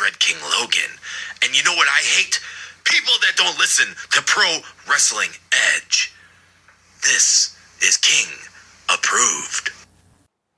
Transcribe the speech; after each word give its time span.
Dread 0.00 0.18
King 0.18 0.38
Logan. 0.58 0.90
And 1.44 1.54
you 1.54 1.62
know 1.62 1.74
what 1.74 1.86
I 1.86 2.00
hate? 2.00 2.40
People 2.84 3.12
that 3.20 3.36
don't 3.36 3.58
listen 3.58 3.86
to 4.12 4.22
Pro 4.22 4.60
Wrestling 4.88 5.28
Edge. 5.76 6.14
This 7.02 7.54
is 7.82 7.98
King 7.98 8.32
approved. 8.88 9.70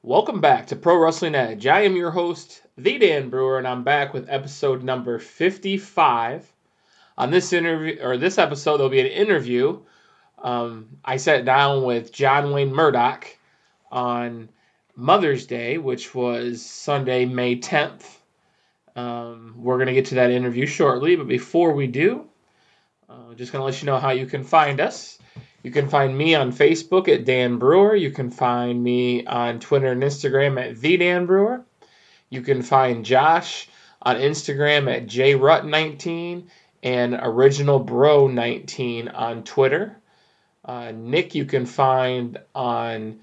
Welcome 0.00 0.40
back 0.40 0.68
to 0.68 0.76
Pro 0.76 0.96
Wrestling 0.96 1.34
Edge. 1.34 1.66
I 1.66 1.80
am 1.80 1.96
your 1.96 2.12
host, 2.12 2.62
The 2.78 2.98
Dan 2.98 3.30
Brewer, 3.30 3.58
and 3.58 3.66
I'm 3.66 3.82
back 3.82 4.14
with 4.14 4.30
episode 4.30 4.84
number 4.84 5.18
55. 5.18 6.46
On 7.18 7.32
this 7.32 7.52
interview 7.52 7.98
or 8.00 8.16
this 8.18 8.38
episode, 8.38 8.76
there'll 8.76 8.90
be 8.90 9.00
an 9.00 9.06
interview. 9.08 9.80
Um, 10.40 10.98
I 11.04 11.16
sat 11.16 11.44
down 11.44 11.82
with 11.82 12.12
John 12.12 12.52
Wayne 12.52 12.72
Murdoch 12.72 13.26
on 13.90 14.50
Mother's 14.94 15.46
Day, 15.46 15.78
which 15.78 16.14
was 16.14 16.64
Sunday, 16.64 17.24
May 17.24 17.56
10th. 17.56 18.18
Um, 18.94 19.54
we're 19.56 19.76
going 19.76 19.86
to 19.86 19.94
get 19.94 20.06
to 20.06 20.16
that 20.16 20.30
interview 20.30 20.66
shortly, 20.66 21.16
but 21.16 21.28
before 21.28 21.72
we 21.72 21.86
do, 21.86 22.26
uh, 23.08 23.34
just 23.34 23.52
going 23.52 23.60
to 23.60 23.64
let 23.64 23.80
you 23.80 23.86
know 23.86 23.98
how 23.98 24.10
you 24.10 24.26
can 24.26 24.44
find 24.44 24.80
us. 24.80 25.18
You 25.62 25.70
can 25.70 25.88
find 25.88 26.16
me 26.16 26.34
on 26.34 26.52
Facebook 26.52 27.08
at 27.08 27.24
Dan 27.24 27.58
Brewer. 27.58 27.94
You 27.94 28.10
can 28.10 28.30
find 28.30 28.82
me 28.82 29.24
on 29.26 29.60
Twitter 29.60 29.92
and 29.92 30.02
Instagram 30.02 30.60
at 30.60 30.76
the 30.78 30.96
Dan 30.96 31.26
Brewer. 31.26 31.64
You 32.30 32.42
can 32.42 32.62
find 32.62 33.04
Josh 33.04 33.68
on 34.00 34.16
Instagram 34.16 34.92
at 34.92 35.06
jrut19 35.06 36.48
and 36.82 37.18
original 37.22 37.78
bro 37.78 38.26
19 38.26 39.08
on 39.08 39.44
Twitter. 39.44 39.96
Uh, 40.64 40.92
Nick, 40.94 41.34
you 41.34 41.44
can 41.44 41.66
find 41.66 42.38
on 42.54 43.20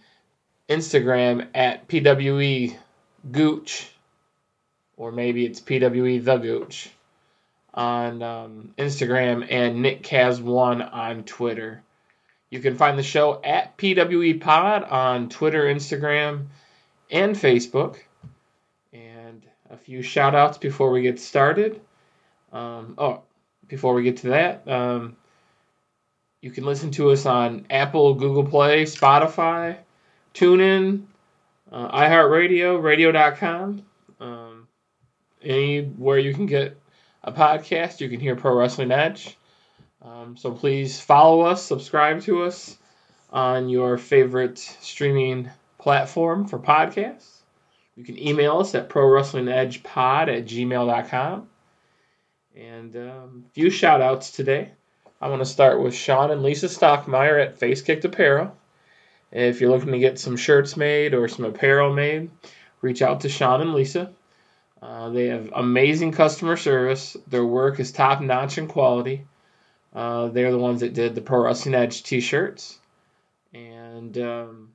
Instagram 0.70 1.48
at 1.54 1.88
PWE 1.88 2.76
Gooch, 3.32 3.92
or 5.00 5.12
maybe 5.14 5.46
it's 5.46 5.62
PWE 5.62 6.24
The 6.24 6.38
Gooch 6.38 6.92
on 7.74 8.22
um, 8.22 8.74
Instagram, 8.78 9.48
and 9.50 9.82
Nick 9.82 10.04
Cas1 10.04 10.94
on 10.94 11.24
Twitter. 11.24 11.82
You 12.50 12.60
can 12.60 12.76
find 12.76 13.00
the 13.00 13.04
show 13.04 13.40
at 13.44 13.78
PWE 13.78 14.42
Pod 14.42 14.84
on 14.84 15.30
Twitter, 15.30 15.64
Instagram, 15.64 16.48
and 17.10 17.36
Facebook. 17.36 17.98
And 18.92 19.42
a 19.70 19.78
few 19.78 20.02
shout 20.02 20.36
outs 20.36 20.58
before 20.58 20.92
we 20.92 21.02
get 21.04 21.20
started. 21.20 21.80
Um, 22.52 22.96
oh, 22.98 23.22
before 23.68 23.94
we 23.94 24.04
get 24.04 24.18
to 24.18 24.30
that, 24.30 24.68
um, 24.68 25.16
you 26.42 26.52
can 26.52 26.66
listen 26.66 26.92
to 26.92 27.12
us 27.12 27.26
on 27.26 27.68
Apple, 27.70 28.16
Google 28.16 28.46
Play, 28.46 28.84
Spotify, 28.84 29.78
TuneIn, 30.34 31.04
uh, 31.72 31.98
iHeartRadio, 31.98 32.82
radio.com. 32.82 33.84
Anywhere 35.44 36.20
you 36.20 36.34
can 36.34 36.46
get 36.46 36.80
a 37.24 37.32
podcast, 37.32 38.02
you 38.02 38.10
can 38.10 38.20
hear 38.20 38.36
Pro 38.36 38.56
Wrestling 38.56 38.92
Edge. 38.92 39.38
Um, 40.02 40.38
so 40.38 40.52
please 40.52 41.00
follow 41.00 41.42
us, 41.42 41.64
subscribe 41.64 42.22
to 42.24 42.44
us 42.44 42.78
on 43.32 43.70
your 43.70 43.98
favorite 43.98 44.58
streaming 44.58 45.50
platform 45.78 46.48
for 46.48 46.60
podcasts. 46.60 47.40
You 47.96 48.04
can 48.04 48.18
email 48.18 48.60
us 48.60 48.76
at 48.76 48.90
prowrestlingedgepod 48.90 50.38
at 50.38 50.46
gmail.com. 50.46 51.50
And 52.56 52.96
um, 52.96 53.46
a 53.48 53.54
few 53.54 53.70
shout 53.70 54.02
outs 54.02 54.32
today. 54.32 54.72
I 55.22 55.28
want 55.28 55.42
to 55.42 55.46
start 55.46 55.82
with 55.82 55.94
Sean 55.94 56.32
and 56.32 56.42
Lisa 56.42 56.68
Stockmeyer 56.68 57.44
at 57.44 57.60
Face 57.60 57.82
Kicked 57.82 58.06
Apparel. 58.06 58.56
If 59.32 59.60
you're 59.60 59.70
looking 59.70 59.92
to 59.92 60.00
get 60.00 60.18
some 60.18 60.38
shirts 60.38 60.78
made 60.78 61.14
or 61.14 61.28
some 61.28 61.46
apparel 61.46 61.94
made, 61.94 62.32
reach 62.82 63.02
out 63.02 63.22
to 63.22 63.30
Sean 63.30 63.62
and 63.62 63.74
Lisa. 63.74 64.12
Uh, 64.82 65.10
they 65.10 65.28
have 65.28 65.52
amazing 65.54 66.12
customer 66.12 66.56
service. 66.56 67.18
Their 67.28 67.46
work 67.46 67.80
is 67.80 67.92
top 67.92 68.22
notch 68.22 68.58
in 68.58 68.68
quality. 68.68 69.26
Uh, 69.94 70.28
they're 70.30 70.52
the 70.52 70.58
ones 70.58 70.82
that 70.82 70.94
did 70.94 71.16
the 71.16 71.22
Pro 71.22 71.44
Wrestling 71.44 71.76
Edge 71.76 72.04
t 72.04 72.22
shirts. 72.22 72.78
And 73.54 74.18
um, 74.18 74.70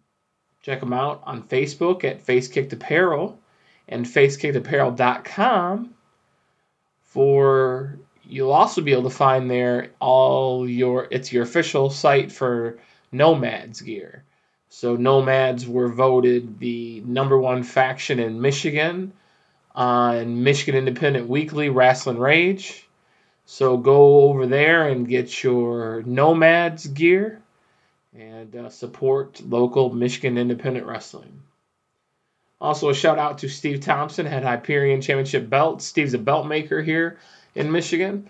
check 0.63 0.81
them 0.81 0.93
out 0.93 1.23
on 1.25 1.43
Facebook 1.45 2.05
at 2.05 2.23
Face 2.23 2.49
Kicked 2.49 2.73
Apparel 2.73 3.39
and 3.89 4.05
FaceKickedApparel.com 4.07 5.95
for 7.03 7.99
you'll 8.25 8.53
also 8.53 8.81
be 8.81 8.93
able 8.93 9.05
to 9.05 9.11
find 9.11 9.51
there 9.51 9.91
all 10.01 10.69
your 10.69 11.07
it's 11.11 11.33
your 11.33 11.43
official 11.43 11.91
site 11.91 12.33
for 12.33 12.79
nomads 13.13 13.81
gear 13.83 14.25
so 14.69 14.97
nomads 14.97 15.69
were 15.69 15.89
voted 15.89 16.59
the 16.59 17.01
number 17.07 17.39
one 17.39 17.63
faction 17.63 18.19
in 18.19 18.41
michigan 18.41 19.13
on 19.75 20.43
michigan 20.43 20.77
independent 20.77 21.29
weekly 21.29 21.69
wrestling 21.69 22.19
rage 22.19 22.87
so 23.47 23.77
go 23.77 24.23
over 24.23 24.47
there 24.47 24.89
and 24.89 25.09
get 25.09 25.43
your 25.43 26.03
nomads 26.05 26.87
gear 26.87 27.43
and 28.17 28.55
uh, 28.55 28.69
support 28.69 29.41
local 29.45 29.93
michigan 29.93 30.39
independent 30.39 30.87
wrestling 30.87 31.43
also 32.61 32.89
a 32.89 32.95
shout 32.95 33.19
out 33.19 33.39
to 33.39 33.49
steve 33.49 33.81
thompson 33.81 34.27
had 34.27 34.43
hyperion 34.45 35.01
championship 35.01 35.51
belt 35.51 35.83
steve's 35.83 36.15
a 36.15 36.19
belt 36.19 36.47
maker 36.47 36.81
here 36.81 37.19
in 37.55 37.71
Michigan. 37.71 38.29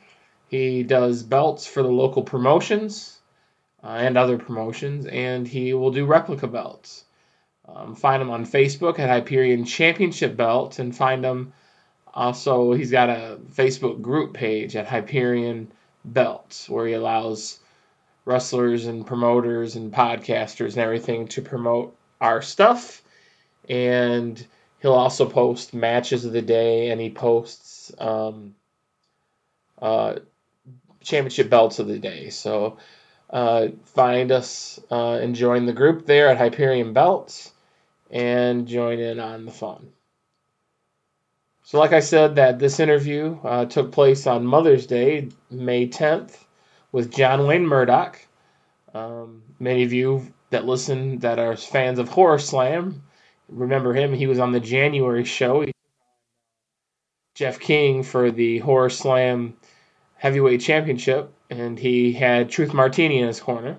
He 0.48 0.82
does 0.82 1.22
belts 1.22 1.66
for 1.66 1.82
the 1.82 1.90
local 1.90 2.22
promotions 2.22 3.18
uh, 3.82 3.88
and 3.88 4.16
other 4.16 4.38
promotions, 4.38 5.06
and 5.06 5.48
he 5.48 5.74
will 5.74 5.90
do 5.90 6.06
replica 6.06 6.46
belts. 6.46 7.04
Um, 7.66 7.94
find 7.94 8.20
him 8.22 8.30
on 8.30 8.46
Facebook 8.46 8.98
at 8.98 9.08
Hyperion 9.08 9.64
Championship 9.64 10.36
Belt, 10.36 10.78
and 10.78 10.94
find 10.94 11.24
him 11.24 11.52
also. 12.12 12.72
He's 12.72 12.90
got 12.90 13.10
a 13.10 13.38
Facebook 13.52 14.02
group 14.02 14.34
page 14.34 14.76
at 14.76 14.86
Hyperion 14.86 15.72
Belts 16.04 16.68
where 16.68 16.86
he 16.86 16.92
allows 16.92 17.58
wrestlers 18.24 18.86
and 18.86 19.06
promoters 19.06 19.76
and 19.76 19.92
podcasters 19.92 20.72
and 20.72 20.78
everything 20.78 21.28
to 21.28 21.42
promote 21.42 21.96
our 22.20 22.42
stuff. 22.42 23.02
And 23.68 24.44
he'll 24.80 24.92
also 24.92 25.28
post 25.28 25.74
matches 25.74 26.24
of 26.24 26.32
the 26.32 26.42
day, 26.42 26.90
and 26.90 27.00
he 27.00 27.10
posts. 27.10 27.92
Um, 27.98 28.54
uh, 29.80 30.16
championship 31.04 31.50
belts 31.50 31.78
of 31.78 31.86
the 31.86 31.98
day. 31.98 32.30
So 32.30 32.78
uh, 33.30 33.68
find 33.84 34.32
us 34.32 34.80
uh, 34.90 35.14
and 35.14 35.34
join 35.34 35.66
the 35.66 35.72
group 35.72 36.06
there 36.06 36.28
at 36.28 36.38
Hyperion 36.38 36.92
Belts 36.92 37.52
and 38.10 38.66
join 38.66 38.98
in 38.98 39.20
on 39.20 39.44
the 39.44 39.52
fun. 39.52 39.92
So, 41.64 41.78
like 41.78 41.92
I 41.92 42.00
said, 42.00 42.36
that 42.36 42.58
this 42.58 42.78
interview 42.78 43.38
uh, 43.42 43.64
took 43.64 43.90
place 43.90 44.26
on 44.26 44.44
Mother's 44.44 44.86
Day, 44.86 45.28
May 45.50 45.88
10th, 45.88 46.36
with 46.92 47.12
John 47.12 47.46
Wayne 47.46 47.66
Murdoch. 47.66 48.20
Um, 48.92 49.42
many 49.58 49.82
of 49.82 49.92
you 49.92 50.32
that 50.50 50.66
listen 50.66 51.18
that 51.20 51.38
are 51.38 51.56
fans 51.56 51.98
of 51.98 52.08
Horror 52.08 52.38
Slam 52.38 53.02
remember 53.48 53.92
him. 53.92 54.12
He 54.12 54.26
was 54.26 54.38
on 54.38 54.52
the 54.52 54.60
January 54.60 55.24
show. 55.24 55.64
Jeff 57.34 57.58
King 57.58 58.02
for 58.02 58.30
the 58.30 58.58
Horror 58.58 58.90
Slam 58.90 59.56
heavyweight 60.16 60.60
championship, 60.60 61.32
and 61.50 61.78
he 61.78 62.12
had 62.12 62.48
Truth 62.48 62.72
Martini 62.72 63.20
in 63.20 63.26
his 63.26 63.40
corner 63.40 63.78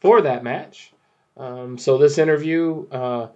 for 0.00 0.20
that 0.22 0.44
match. 0.44 0.92
Um, 1.36 1.78
so 1.78 1.98
this 1.98 2.18
interview, 2.18 2.86
uh, 2.90 3.28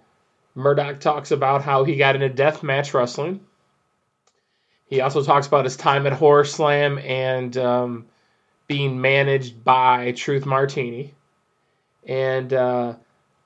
Murdoch 0.55 0.99
talks 0.99 1.31
about 1.31 1.63
how 1.63 1.83
he 1.83 1.95
got 1.95 2.15
into 2.15 2.29
death 2.29 2.63
match 2.63 2.93
wrestling. 2.93 3.41
He 4.89 5.01
also 5.01 5.23
talks 5.23 5.47
about 5.47 5.65
his 5.65 5.75
time 5.75 6.07
at 6.07 6.13
Horror 6.13 6.45
Slam 6.45 6.97
and 6.97 7.55
um, 7.57 8.05
being 8.67 9.01
managed 9.01 9.63
by 9.63 10.13
Truth 10.13 10.45
Martini. 10.45 11.13
And 12.07 12.53
uh, 12.53 12.95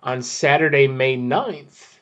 on 0.03 0.22
Saturday, 0.22 0.88
May 0.88 1.18
9th, 1.18 1.97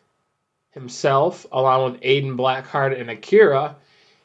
himself, 0.72 1.46
along 1.52 1.94
with 1.94 2.02
Aiden 2.02 2.36
Blackheart 2.36 3.00
and 3.00 3.10
Akira, 3.10 3.78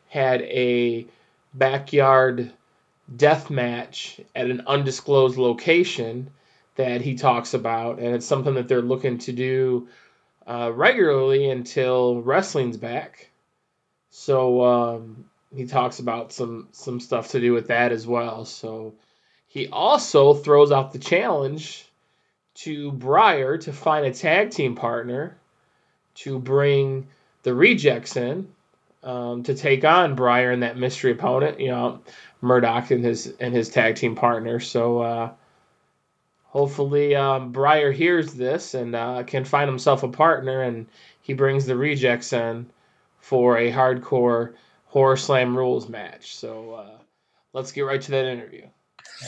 had 0.08 0.42
a 0.42 1.06
backyard 1.52 2.52
death 3.14 3.50
match 3.50 4.20
at 4.34 4.50
an 4.50 4.62
undisclosed 4.66 5.36
location 5.36 6.30
that 6.76 7.00
he 7.00 7.14
talks 7.14 7.54
about, 7.54 7.98
and 7.98 8.14
it's 8.14 8.26
something 8.26 8.54
that 8.54 8.68
they're 8.68 8.82
looking 8.82 9.18
to 9.18 9.32
do 9.32 9.88
uh, 10.46 10.70
regularly 10.74 11.50
until 11.50 12.20
wrestling's 12.20 12.76
back. 12.76 13.30
So 14.10 14.64
um, 14.64 15.24
he 15.54 15.66
talks 15.66 15.98
about 15.98 16.32
some 16.32 16.68
some 16.72 17.00
stuff 17.00 17.28
to 17.28 17.40
do 17.40 17.52
with 17.52 17.68
that 17.68 17.92
as 17.92 18.06
well. 18.06 18.44
So 18.44 18.94
he 19.48 19.68
also 19.68 20.34
throws 20.34 20.72
out 20.72 20.92
the 20.92 20.98
challenge 20.98 21.86
to 22.54 22.92
Briar 22.92 23.58
to 23.58 23.72
find 23.72 24.06
a 24.06 24.12
tag 24.12 24.50
team 24.50 24.74
partner 24.74 25.36
to 26.16 26.38
bring 26.38 27.08
the 27.42 27.54
rejects 27.54 28.16
in 28.16 28.48
um, 29.02 29.42
to 29.44 29.54
take 29.54 29.84
on 29.84 30.14
Briar 30.14 30.50
and 30.50 30.62
that 30.62 30.76
mystery 30.76 31.12
opponent. 31.12 31.60
You 31.60 31.68
know, 31.68 32.00
Murdoch 32.40 32.90
and 32.90 33.04
his 33.04 33.32
and 33.40 33.54
his 33.54 33.68
tag 33.68 33.96
team 33.96 34.14
partner. 34.16 34.60
So 34.60 35.00
uh, 35.00 35.30
hopefully 36.54 37.16
um, 37.16 37.50
Briar 37.50 37.90
hears 37.90 38.32
this 38.32 38.74
and 38.74 38.94
uh, 38.94 39.24
can 39.24 39.44
find 39.44 39.68
himself 39.68 40.04
a 40.04 40.08
partner, 40.08 40.62
and 40.62 40.86
he 41.20 41.34
brings 41.34 41.66
the 41.66 41.76
rejects 41.76 42.32
in 42.32 42.70
for 43.18 43.58
a 43.58 43.72
hardcore 43.72 44.54
Horror 44.86 45.16
Slam 45.16 45.56
Rules 45.56 45.88
match. 45.88 46.36
So 46.36 46.70
uh, 46.74 46.98
let's 47.52 47.72
get 47.72 47.82
right 47.82 48.00
to 48.00 48.10
that 48.12 48.26
interview. 48.26 48.66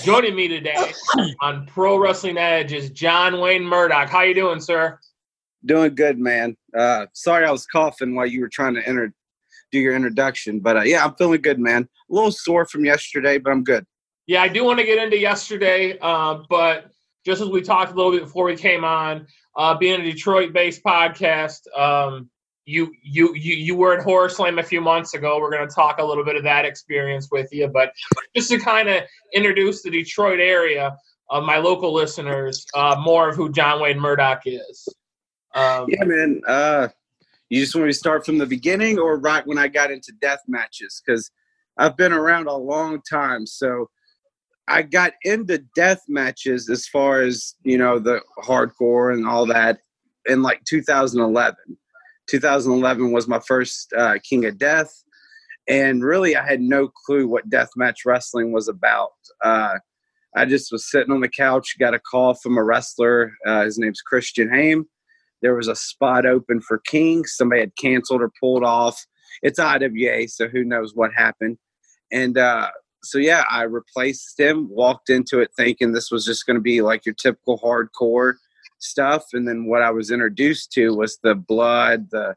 Joining 0.04 0.36
me 0.36 0.46
today 0.46 0.92
on 1.40 1.66
Pro 1.66 1.98
Wrestling 1.98 2.38
Edge 2.38 2.72
is 2.72 2.90
John 2.90 3.40
Wayne 3.40 3.64
Murdoch. 3.64 4.08
How 4.08 4.22
you 4.22 4.34
doing, 4.34 4.60
sir? 4.60 4.98
Doing 5.64 5.94
good, 5.96 6.18
man. 6.18 6.56
Uh, 6.76 7.06
sorry 7.12 7.44
I 7.44 7.50
was 7.50 7.66
coughing 7.66 8.14
while 8.14 8.26
you 8.26 8.40
were 8.40 8.48
trying 8.48 8.74
to 8.74 8.86
enter, 8.86 9.12
do 9.72 9.80
your 9.80 9.96
introduction, 9.96 10.60
but 10.60 10.76
uh, 10.76 10.82
yeah, 10.82 11.04
I'm 11.04 11.14
feeling 11.14 11.42
good, 11.42 11.58
man. 11.58 11.88
A 12.08 12.14
little 12.14 12.30
sore 12.30 12.66
from 12.66 12.84
yesterday, 12.84 13.38
but 13.38 13.50
I'm 13.50 13.64
good. 13.64 13.84
Yeah, 14.28 14.42
I 14.42 14.48
do 14.48 14.64
want 14.64 14.78
to 14.78 14.84
get 14.84 15.02
into 15.02 15.18
yesterday, 15.18 15.98
uh, 16.00 16.42
but 16.48 16.92
just 17.26 17.42
as 17.42 17.48
we 17.48 17.60
talked 17.60 17.92
a 17.92 17.94
little 17.94 18.12
bit 18.12 18.22
before 18.22 18.44
we 18.44 18.56
came 18.56 18.84
on, 18.84 19.26
uh, 19.56 19.76
being 19.76 20.00
a 20.00 20.04
Detroit-based 20.04 20.82
podcast, 20.84 21.60
um, 21.76 22.30
you 22.66 22.92
you 23.02 23.34
you 23.34 23.54
you 23.54 23.74
were 23.74 23.98
at 23.98 24.04
Horror 24.04 24.28
Slam 24.28 24.58
a 24.58 24.62
few 24.62 24.80
months 24.80 25.14
ago. 25.14 25.38
We're 25.40 25.50
going 25.50 25.68
to 25.68 25.74
talk 25.74 25.98
a 25.98 26.04
little 26.04 26.24
bit 26.24 26.36
of 26.36 26.44
that 26.44 26.64
experience 26.64 27.28
with 27.30 27.48
you, 27.52 27.68
but 27.68 27.92
just 28.34 28.50
to 28.50 28.58
kind 28.58 28.88
of 28.88 29.02
introduce 29.34 29.82
the 29.82 29.90
Detroit 29.90 30.40
area 30.40 30.96
of 31.28 31.44
my 31.44 31.58
local 31.58 31.92
listeners, 31.92 32.64
uh, 32.74 32.96
more 33.00 33.28
of 33.28 33.36
who 33.36 33.50
John 33.52 33.80
Wayne 33.80 33.98
Murdoch 33.98 34.42
is. 34.46 34.88
Um, 35.54 35.86
yeah, 35.88 36.04
man. 36.04 36.40
Uh, 36.46 36.88
you 37.50 37.60
just 37.60 37.74
want 37.74 37.86
me 37.86 37.92
to 37.92 37.98
start 37.98 38.24
from 38.24 38.38
the 38.38 38.46
beginning, 38.46 38.98
or 38.98 39.18
right 39.18 39.46
when 39.46 39.58
I 39.58 39.68
got 39.68 39.90
into 39.90 40.12
death 40.20 40.40
matches? 40.46 41.02
Because 41.04 41.30
I've 41.76 41.96
been 41.96 42.12
around 42.12 42.46
a 42.46 42.56
long 42.56 43.00
time, 43.08 43.46
so 43.46 43.90
I 44.68 44.82
got 44.82 45.12
into 45.22 45.58
death 45.74 46.02
matches 46.08 46.68
as 46.68 46.86
far 46.86 47.20
as 47.20 47.54
you 47.62 47.78
know 47.78 47.98
the 47.98 48.20
hardcore 48.42 49.12
and 49.12 49.26
all 49.26 49.46
that 49.46 49.78
in 50.26 50.42
like 50.42 50.62
2011 50.64 51.56
2011 52.28 53.12
was 53.12 53.28
my 53.28 53.40
first 53.40 53.92
uh, 53.96 54.18
King 54.28 54.44
of 54.46 54.58
Death, 54.58 54.92
and 55.68 56.02
really 56.02 56.36
I 56.36 56.44
had 56.44 56.60
no 56.60 56.88
clue 56.88 57.28
what 57.28 57.48
deathmatch 57.48 57.98
wrestling 58.04 58.52
was 58.52 58.68
about. 58.68 59.12
Uh, 59.42 59.74
I 60.34 60.44
just 60.44 60.70
was 60.70 60.90
sitting 60.90 61.12
on 61.12 61.20
the 61.20 61.28
couch, 61.28 61.76
got 61.78 61.94
a 61.94 62.00
call 62.00 62.34
from 62.34 62.58
a 62.58 62.64
wrestler. 62.64 63.32
Uh, 63.46 63.64
his 63.64 63.78
name's 63.78 64.02
Christian 64.02 64.50
Haim. 64.50 64.86
There 65.42 65.54
was 65.54 65.68
a 65.68 65.76
spot 65.76 66.26
open 66.26 66.60
for 66.60 66.78
King. 66.78 67.24
Somebody 67.24 67.60
had 67.60 67.76
canceled 67.80 68.22
or 68.22 68.32
pulled 68.40 68.64
off. 68.64 69.02
It's 69.42 69.58
IWA, 69.58 70.28
so 70.28 70.48
who 70.48 70.64
knows 70.64 70.94
what 70.94 71.10
happened. 71.14 71.58
And 72.10 72.36
uh, 72.38 72.70
so, 73.06 73.18
yeah, 73.18 73.44
I 73.50 73.62
replaced 73.62 74.38
him, 74.38 74.68
walked 74.70 75.10
into 75.10 75.40
it 75.40 75.50
thinking 75.56 75.92
this 75.92 76.10
was 76.10 76.24
just 76.24 76.46
going 76.46 76.56
to 76.56 76.60
be 76.60 76.82
like 76.82 77.06
your 77.06 77.14
typical 77.14 77.58
hardcore 77.58 78.34
stuff. 78.78 79.26
And 79.32 79.46
then 79.48 79.66
what 79.66 79.82
i 79.82 79.90
was 79.90 80.10
introduced 80.10 80.72
to 80.72 80.94
was 80.94 81.18
the 81.22 81.34
blood 81.34 82.08
the 82.10 82.34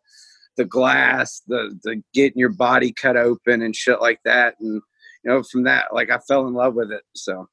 the 0.58 0.66
glass 0.66 1.42
the 1.48 1.78
the 1.84 2.02
getting 2.14 2.40
your 2.40 2.50
body 2.50 2.92
cut 2.92 3.18
open 3.18 3.62
and 3.62 3.76
shit 3.76 4.02
like 4.02 4.20
that. 4.26 4.56
And 4.60 4.82
you 5.24 5.32
know 5.32 5.44
from 5.44 5.64
that 5.64 5.94
like 5.94 6.10
i 6.10 6.18
fell 6.20 6.48
in 6.48 6.54
love 6.54 6.76
with 6.76 6.92
it. 6.92 7.04
So 7.16 7.48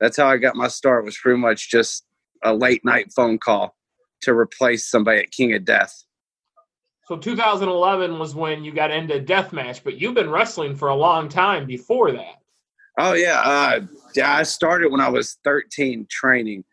that's 0.00 0.16
how 0.16 0.28
i 0.28 0.36
got 0.36 0.56
my 0.56 0.68
start 0.68 1.04
was 1.04 1.18
pretty 1.18 1.38
much 1.38 1.70
just 1.70 2.04
a 2.42 2.54
late 2.54 2.84
night 2.84 3.12
phone 3.14 3.38
call 3.38 3.76
to 4.22 4.34
replace 4.34 4.88
somebody 4.88 5.20
at 5.20 5.30
king 5.30 5.52
of 5.54 5.64
death 5.64 6.04
so 7.06 7.16
2011 7.16 8.18
was 8.18 8.34
when 8.34 8.64
you 8.64 8.72
got 8.72 8.90
into 8.90 9.20
deathmatch 9.20 9.82
but 9.84 10.00
you've 10.00 10.14
been 10.14 10.30
wrestling 10.30 10.74
for 10.74 10.88
a 10.88 10.94
long 10.94 11.28
time 11.28 11.66
before 11.66 12.12
that 12.12 12.36
oh 12.98 13.12
yeah 13.12 13.40
uh, 13.40 13.80
i 14.24 14.42
started 14.42 14.90
when 14.90 15.00
i 15.00 15.08
was 15.08 15.38
13 15.44 16.06
training 16.10 16.64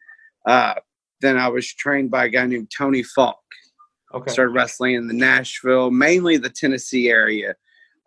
uh, 0.45 0.74
then 1.22 1.38
I 1.38 1.48
was 1.48 1.72
trained 1.74 2.12
by 2.12 2.25
a 2.25 2.30
guy 2.30 2.45
named 2.45 2.72
Tony 2.75 3.04
Falk. 3.04 3.39
Okay. 4.13 4.31
Started 4.31 4.54
wrestling 4.54 4.95
in 4.95 5.07
the 5.07 5.13
Nashville, 5.13 5.92
mainly 5.92 6.38
the 6.38 6.50
Tennessee 6.50 7.10
area. 7.10 7.56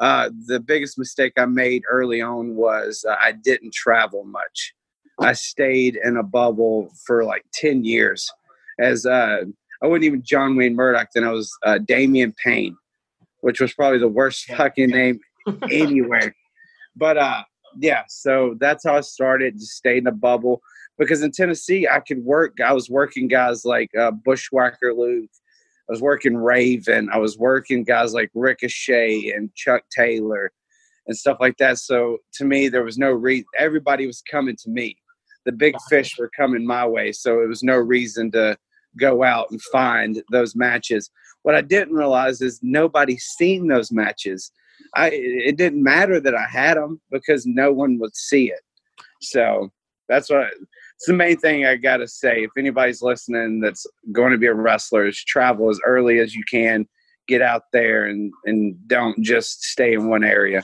Uh, 0.00 0.30
the 0.46 0.60
biggest 0.60 0.98
mistake 0.98 1.32
I 1.38 1.46
made 1.46 1.82
early 1.88 2.20
on 2.20 2.56
was 2.56 3.04
uh, 3.08 3.14
I 3.20 3.32
didn't 3.32 3.72
travel 3.72 4.24
much. 4.24 4.74
I 5.20 5.32
stayed 5.32 5.98
in 6.02 6.16
a 6.16 6.22
bubble 6.22 6.90
for 7.06 7.24
like 7.24 7.44
10 7.54 7.84
years. 7.84 8.28
As 8.80 9.06
uh, 9.06 9.44
I 9.84 9.86
wasn't 9.86 10.04
even 10.04 10.22
John 10.22 10.56
Wayne 10.56 10.74
Murdoch, 10.74 11.08
then 11.14 11.24
I 11.24 11.30
was 11.30 11.52
uh, 11.62 11.76
Damian 11.76 12.34
Payne, 12.42 12.74
which 13.42 13.60
was 13.60 13.74
probably 13.74 13.98
the 13.98 14.08
worst 14.08 14.46
fucking 14.46 14.88
name 14.88 15.20
anywhere. 15.70 16.34
But 16.96 17.18
uh, 17.18 17.44
yeah, 17.78 18.04
so 18.08 18.56
that's 18.58 18.84
how 18.86 18.96
I 18.96 19.02
started. 19.02 19.58
Just 19.58 19.72
stay 19.72 19.98
in 19.98 20.06
a 20.06 20.12
bubble 20.12 20.62
because 20.96 21.22
in 21.22 21.32
Tennessee 21.32 21.86
I 21.86 22.00
could 22.00 22.24
work. 22.24 22.60
I 22.64 22.72
was 22.72 22.88
working 22.88 23.28
guys 23.28 23.66
like 23.66 23.90
uh, 23.94 24.10
Bushwhacker 24.10 24.94
Luke. 24.94 25.28
I 25.86 25.92
was 25.92 26.00
working 26.00 26.34
Raven. 26.34 27.10
I 27.12 27.18
was 27.18 27.36
working 27.36 27.84
guys 27.84 28.14
like 28.14 28.30
Ricochet 28.32 29.32
and 29.36 29.54
Chuck 29.54 29.82
Taylor 29.94 30.50
and 31.06 31.14
stuff 31.14 31.36
like 31.40 31.58
that. 31.58 31.76
So 31.76 32.18
to 32.36 32.46
me, 32.46 32.68
there 32.70 32.84
was 32.84 32.96
no 32.96 33.12
reason. 33.12 33.44
Everybody 33.58 34.06
was 34.06 34.22
coming 34.22 34.56
to 34.62 34.70
me. 34.70 34.96
The 35.44 35.52
big 35.52 35.76
fish 35.90 36.16
were 36.18 36.30
coming 36.34 36.66
my 36.66 36.86
way. 36.86 37.12
So 37.12 37.42
it 37.42 37.48
was 37.48 37.62
no 37.62 37.76
reason 37.76 38.30
to 38.30 38.56
go 38.98 39.22
out 39.22 39.50
and 39.50 39.60
find 39.62 40.22
those 40.30 40.54
matches. 40.54 41.10
What 41.42 41.54
I 41.54 41.60
didn't 41.60 41.94
realize 41.94 42.40
is 42.40 42.60
nobody 42.62 43.16
seen 43.18 43.68
those 43.68 43.92
matches. 43.92 44.50
I 44.94 45.10
it 45.12 45.56
didn't 45.56 45.82
matter 45.82 46.20
that 46.20 46.34
I 46.34 46.46
had 46.46 46.76
them 46.76 47.00
because 47.10 47.46
no 47.46 47.72
one 47.72 47.98
would 47.98 48.14
see 48.16 48.50
it. 48.50 48.60
So 49.20 49.70
that's 50.08 50.30
what 50.30 50.48
it's 50.96 51.06
the 51.06 51.14
main 51.14 51.36
thing 51.38 51.66
I 51.66 51.76
got 51.76 51.98
to 51.98 52.08
say. 52.08 52.44
If 52.44 52.52
anybody's 52.56 53.02
listening 53.02 53.60
that's 53.60 53.86
going 54.12 54.32
to 54.32 54.38
be 54.38 54.46
a 54.46 54.54
wrestler, 54.54 55.06
is 55.06 55.22
travel 55.22 55.70
as 55.70 55.80
early 55.84 56.18
as 56.20 56.34
you 56.34 56.44
can, 56.50 56.86
get 57.28 57.42
out 57.42 57.62
there, 57.72 58.06
and 58.06 58.32
and 58.44 58.76
don't 58.88 59.20
just 59.22 59.62
stay 59.62 59.94
in 59.94 60.08
one 60.08 60.24
area. 60.24 60.62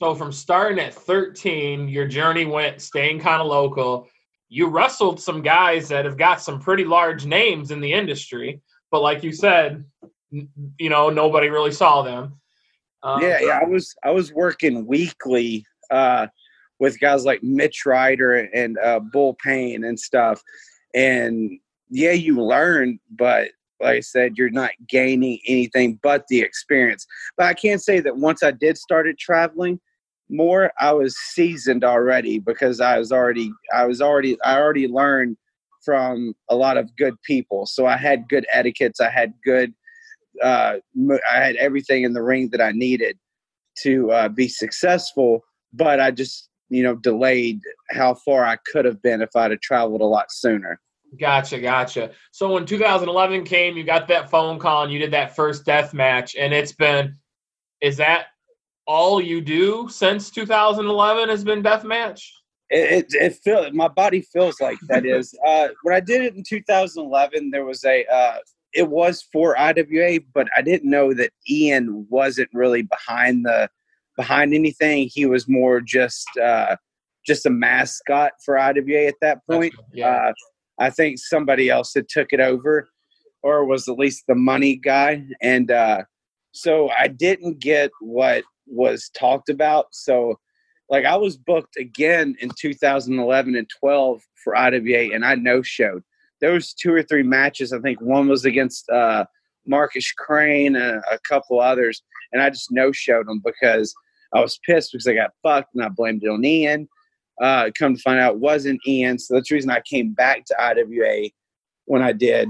So 0.00 0.14
from 0.14 0.32
starting 0.32 0.78
at 0.78 0.94
13, 0.94 1.88
your 1.88 2.08
journey 2.08 2.46
went 2.46 2.80
staying 2.80 3.20
kind 3.20 3.42
of 3.42 3.48
local. 3.48 4.08
You 4.50 4.66
wrestled 4.66 5.20
some 5.20 5.40
guys 5.40 5.88
that 5.88 6.04
have 6.04 6.18
got 6.18 6.42
some 6.42 6.60
pretty 6.60 6.84
large 6.84 7.24
names 7.24 7.70
in 7.70 7.80
the 7.80 7.92
industry, 7.92 8.60
but 8.90 9.00
like 9.00 9.22
you 9.22 9.32
said, 9.32 9.84
you 10.30 10.90
know 10.90 11.08
nobody 11.08 11.48
really 11.48 11.72
saw 11.72 12.02
them. 12.02 12.34
Um, 13.02 13.22
yeah, 13.22 13.38
yeah, 13.40 13.60
I 13.62 13.64
was 13.64 13.94
I 14.04 14.10
was 14.10 14.32
working 14.32 14.86
weekly. 14.86 15.64
Uh, 15.90 16.26
with 16.80 16.98
guys 16.98 17.24
like 17.24 17.42
Mitch 17.42 17.86
Ryder 17.86 18.48
and 18.52 18.76
uh, 18.78 18.98
Bull 18.98 19.36
Payne 19.44 19.84
and 19.84 20.00
stuff. 20.00 20.42
And 20.94 21.60
yeah, 21.90 22.12
you 22.12 22.42
learn, 22.42 22.98
but 23.10 23.50
like 23.80 23.96
I 23.96 24.00
said, 24.00 24.36
you're 24.36 24.50
not 24.50 24.72
gaining 24.88 25.38
anything 25.46 26.00
but 26.02 26.26
the 26.28 26.40
experience. 26.40 27.06
But 27.36 27.46
I 27.46 27.54
can't 27.54 27.82
say 27.82 28.00
that 28.00 28.16
once 28.16 28.42
I 28.42 28.50
did 28.50 28.76
started 28.76 29.18
traveling 29.18 29.78
more, 30.30 30.72
I 30.80 30.92
was 30.92 31.16
seasoned 31.16 31.84
already 31.84 32.38
because 32.38 32.80
I 32.80 32.98
was 32.98 33.12
already 33.12 33.52
I 33.72 33.86
was 33.86 34.00
already 34.00 34.40
I 34.42 34.58
already 34.58 34.88
learned 34.88 35.36
from 35.84 36.34
a 36.48 36.56
lot 36.56 36.76
of 36.76 36.94
good 36.96 37.14
people. 37.22 37.66
So 37.66 37.86
I 37.86 37.96
had 37.96 38.28
good 38.28 38.46
etiquettes. 38.52 39.00
I 39.00 39.10
had 39.10 39.32
good. 39.44 39.72
Uh, 40.42 40.76
I 41.30 41.36
had 41.36 41.56
everything 41.56 42.04
in 42.04 42.12
the 42.12 42.22
ring 42.22 42.50
that 42.50 42.60
I 42.60 42.72
needed 42.72 43.18
to 43.82 44.10
uh, 44.12 44.28
be 44.28 44.48
successful. 44.48 45.40
But 45.72 46.00
I 46.00 46.10
just 46.10 46.50
you 46.70 46.84
know, 46.84 46.94
delayed 46.94 47.60
how 47.90 48.14
far 48.14 48.44
I 48.46 48.56
could 48.72 48.84
have 48.84 49.02
been 49.02 49.20
if 49.20 49.36
I'd 49.36 49.50
have 49.50 49.60
traveled 49.60 50.00
a 50.00 50.06
lot 50.06 50.30
sooner. 50.30 50.80
Gotcha, 51.18 51.60
gotcha. 51.60 52.12
So 52.30 52.52
when 52.52 52.64
2011 52.64 53.44
came, 53.44 53.76
you 53.76 53.82
got 53.82 54.06
that 54.08 54.30
phone 54.30 54.60
call 54.60 54.84
and 54.84 54.92
you 54.92 55.00
did 55.00 55.10
that 55.10 55.34
first 55.34 55.66
death 55.66 55.92
match, 55.92 56.36
and 56.36 56.54
it's 56.54 56.72
been, 56.72 57.16
is 57.82 57.96
that 57.96 58.26
all 58.90 59.20
you 59.20 59.40
do 59.40 59.86
since 59.88 60.30
2011 60.30 61.28
has 61.28 61.44
been 61.44 61.62
death 61.62 61.84
match? 61.84 62.34
It, 62.70 63.04
it, 63.12 63.14
it 63.14 63.34
feels 63.36 63.72
my 63.72 63.86
body 63.86 64.20
feels 64.20 64.60
like 64.60 64.78
that 64.88 65.06
is 65.06 65.32
uh, 65.46 65.68
when 65.84 65.94
I 65.94 66.00
did 66.00 66.22
it 66.22 66.34
in 66.34 66.42
2011. 66.42 67.50
There 67.52 67.64
was 67.64 67.84
a 67.84 68.04
uh, 68.06 68.38
it 68.72 68.88
was 68.88 69.24
for 69.32 69.56
IWA, 69.56 70.18
but 70.34 70.48
I 70.56 70.62
didn't 70.62 70.90
know 70.90 71.14
that 71.14 71.30
Ian 71.48 72.04
wasn't 72.10 72.50
really 72.52 72.82
behind 72.82 73.44
the 73.44 73.68
behind 74.16 74.54
anything. 74.54 75.08
He 75.12 75.24
was 75.24 75.48
more 75.48 75.80
just 75.80 76.28
uh, 76.42 76.74
just 77.24 77.46
a 77.46 77.50
mascot 77.50 78.32
for 78.44 78.58
IWA 78.58 79.06
at 79.06 79.20
that 79.20 79.46
point. 79.48 79.72
Yeah. 79.92 80.08
Uh, 80.08 80.32
I 80.80 80.90
think 80.90 81.18
somebody 81.18 81.68
else 81.68 81.92
had 81.94 82.08
took 82.08 82.32
it 82.32 82.40
over, 82.40 82.88
or 83.42 83.64
was 83.66 83.86
at 83.86 83.98
least 83.98 84.24
the 84.26 84.34
money 84.34 84.74
guy, 84.74 85.26
and 85.40 85.70
uh, 85.70 86.02
so 86.50 86.90
I 86.98 87.06
didn't 87.06 87.60
get 87.60 87.90
what 88.00 88.42
was 88.70 89.10
talked 89.10 89.48
about. 89.48 89.86
So, 89.92 90.38
like, 90.88 91.04
I 91.04 91.16
was 91.16 91.36
booked 91.36 91.76
again 91.76 92.36
in 92.40 92.50
2011 92.58 93.56
and 93.56 93.70
12 93.80 94.22
for 94.42 94.56
IWA, 94.56 95.14
and 95.14 95.24
I 95.24 95.34
no 95.34 95.62
showed. 95.62 96.02
There 96.40 96.52
was 96.52 96.72
two 96.72 96.92
or 96.92 97.02
three 97.02 97.22
matches. 97.22 97.72
I 97.72 97.80
think 97.80 98.00
one 98.00 98.28
was 98.28 98.44
against 98.44 98.88
uh, 98.88 99.26
Marcus 99.66 100.10
Crane 100.12 100.76
and 100.76 101.02
a 101.10 101.18
couple 101.18 101.60
others, 101.60 102.02
and 102.32 102.42
I 102.42 102.50
just 102.50 102.72
no 102.72 102.92
showed 102.92 103.26
them 103.26 103.42
because 103.44 103.94
I 104.32 104.40
was 104.40 104.58
pissed 104.64 104.92
because 104.92 105.06
I 105.06 105.14
got 105.14 105.32
fucked 105.42 105.74
and 105.74 105.84
I 105.84 105.88
blamed 105.88 106.22
it 106.24 106.30
on 106.30 106.44
Ian. 106.44 106.88
Uh, 107.40 107.70
come 107.78 107.96
to 107.96 108.02
find 108.02 108.20
out, 108.20 108.38
wasn't 108.38 108.80
Ian. 108.86 109.18
So 109.18 109.34
that's 109.34 109.48
the 109.48 109.54
reason 109.54 109.70
I 109.70 109.82
came 109.88 110.12
back 110.12 110.44
to 110.46 110.56
IWA 110.60 111.30
when 111.86 112.02
I 112.02 112.12
did. 112.12 112.48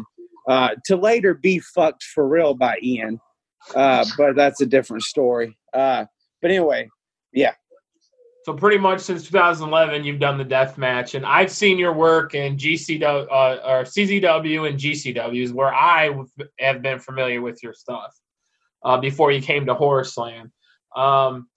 Uh, 0.48 0.70
to 0.86 0.96
later 0.96 1.34
be 1.34 1.60
fucked 1.60 2.02
for 2.02 2.26
real 2.26 2.54
by 2.54 2.76
Ian. 2.82 3.20
Uh, 3.74 4.04
but 4.16 4.36
that's 4.36 4.60
a 4.60 4.66
different 4.66 5.02
story. 5.02 5.56
Uh, 5.72 6.04
but 6.42 6.50
anyway, 6.50 6.88
yeah. 7.32 7.52
So 8.44 8.54
pretty 8.54 8.78
much 8.78 9.00
since 9.00 9.24
2011, 9.24 10.02
you've 10.04 10.18
done 10.18 10.38
the 10.38 10.44
death 10.44 10.78
match, 10.78 11.14
and 11.14 11.26
I've 11.26 11.50
seen 11.50 11.78
your 11.78 11.92
work 11.92 12.34
in 12.34 12.56
GCW 12.56 13.26
uh, 13.30 13.60
or 13.64 13.84
CZW 13.84 14.68
and 14.68 14.78
GCWs, 14.78 15.52
where 15.52 15.72
I 15.74 16.10
have 16.58 16.80
been 16.80 16.98
familiar 16.98 17.42
with 17.42 17.62
your 17.62 17.74
stuff 17.74 18.18
uh, 18.82 18.96
before 18.96 19.30
you 19.30 19.42
came 19.42 19.66
to 19.66 19.74
Horror 19.74 20.04
Slam. 20.04 20.52
Um, 20.96 21.48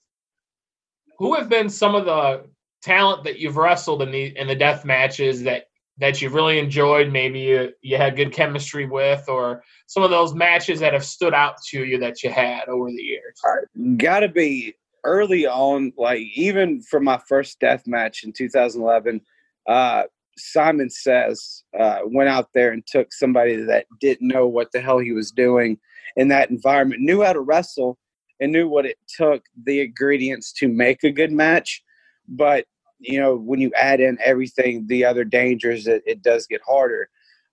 who 1.17 1.35
have 1.35 1.47
been 1.47 1.69
some 1.69 1.95
of 1.95 2.05
the 2.05 2.45
talent 2.81 3.23
that 3.23 3.39
you've 3.39 3.57
wrestled 3.57 4.01
in 4.01 4.11
the 4.11 4.37
in 4.37 4.47
the 4.47 4.55
death 4.55 4.83
matches 4.83 5.43
that 5.43 5.67
that 5.97 6.21
you've 6.21 6.33
really 6.33 6.59
enjoyed? 6.59 7.11
Maybe 7.11 7.39
you, 7.39 7.71
you 7.81 7.97
had 7.97 8.15
good 8.15 8.31
chemistry 8.31 8.85
with, 8.85 9.27
or 9.27 9.63
some 9.87 10.03
of 10.03 10.09
those 10.09 10.33
matches 10.33 10.79
that 10.79 10.93
have 10.93 11.05
stood 11.05 11.33
out 11.33 11.61
to 11.69 11.83
you 11.83 11.99
that 11.99 12.23
you 12.23 12.31
had 12.31 12.67
over 12.67 12.89
the 12.89 13.01
years. 13.01 13.39
Got 13.97 14.21
to 14.21 14.29
be 14.29 14.75
early 15.03 15.45
on, 15.45 15.93
like 15.97 16.21
even 16.35 16.81
from 16.81 17.03
my 17.03 17.19
first 17.27 17.59
death 17.59 17.85
match 17.85 18.23
in 18.23 18.31
2011. 18.31 19.21
Uh, 19.67 20.03
Simon 20.37 20.89
says 20.89 21.63
uh, 21.79 21.99
went 22.05 22.29
out 22.29 22.49
there 22.53 22.71
and 22.71 22.85
took 22.85 23.13
somebody 23.13 23.55
that 23.55 23.85
didn't 23.99 24.27
know 24.27 24.47
what 24.47 24.71
the 24.71 24.81
hell 24.81 24.97
he 24.97 25.11
was 25.11 25.31
doing 25.31 25.77
in 26.15 26.27
that 26.29 26.49
environment, 26.49 27.01
knew 27.01 27.21
how 27.21 27.33
to 27.33 27.39
wrestle, 27.39 27.97
and 28.39 28.51
knew 28.51 28.67
what 28.67 28.85
it 28.85 28.97
took 29.07 29.43
the 29.65 29.81
ingredients 29.81 30.51
to 30.53 30.67
make 30.67 31.03
a 31.03 31.11
good 31.11 31.31
match. 31.31 31.83
But 32.27 32.65
you 33.03 33.19
know, 33.19 33.35
when 33.35 33.59
you 33.59 33.71
add 33.77 33.99
in 33.99 34.17
everything, 34.23 34.85
the 34.87 35.05
other 35.05 35.23
dangers, 35.23 35.87
it, 35.87 36.03
it 36.05 36.21
does 36.21 36.47
get 36.47 36.61
harder. 36.65 37.09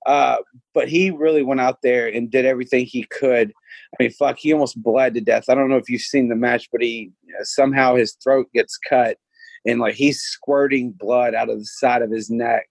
Uh, 0.06 0.38
but 0.72 0.88
he 0.88 1.10
really 1.10 1.42
went 1.42 1.60
out 1.60 1.82
there 1.82 2.08
and 2.08 2.30
did 2.30 2.46
everything 2.46 2.86
he 2.86 3.04
could. 3.04 3.52
I 3.92 4.02
mean, 4.02 4.12
fuck, 4.12 4.38
he 4.38 4.52
almost 4.52 4.82
bled 4.82 5.14
to 5.14 5.20
death. 5.20 5.44
I 5.48 5.54
don't 5.54 5.68
know 5.68 5.76
if 5.76 5.90
you've 5.90 6.00
seen 6.00 6.28
the 6.28 6.36
match, 6.36 6.68
but 6.72 6.80
he 6.80 7.12
you 7.24 7.34
know, 7.34 7.40
somehow 7.42 7.96
his 7.96 8.16
throat 8.22 8.46
gets 8.54 8.78
cut 8.78 9.18
and 9.66 9.80
like 9.80 9.94
he's 9.94 10.20
squirting 10.20 10.92
blood 10.92 11.34
out 11.34 11.50
of 11.50 11.58
the 11.58 11.64
side 11.64 12.02
of 12.02 12.10
his 12.10 12.30
neck. 12.30 12.66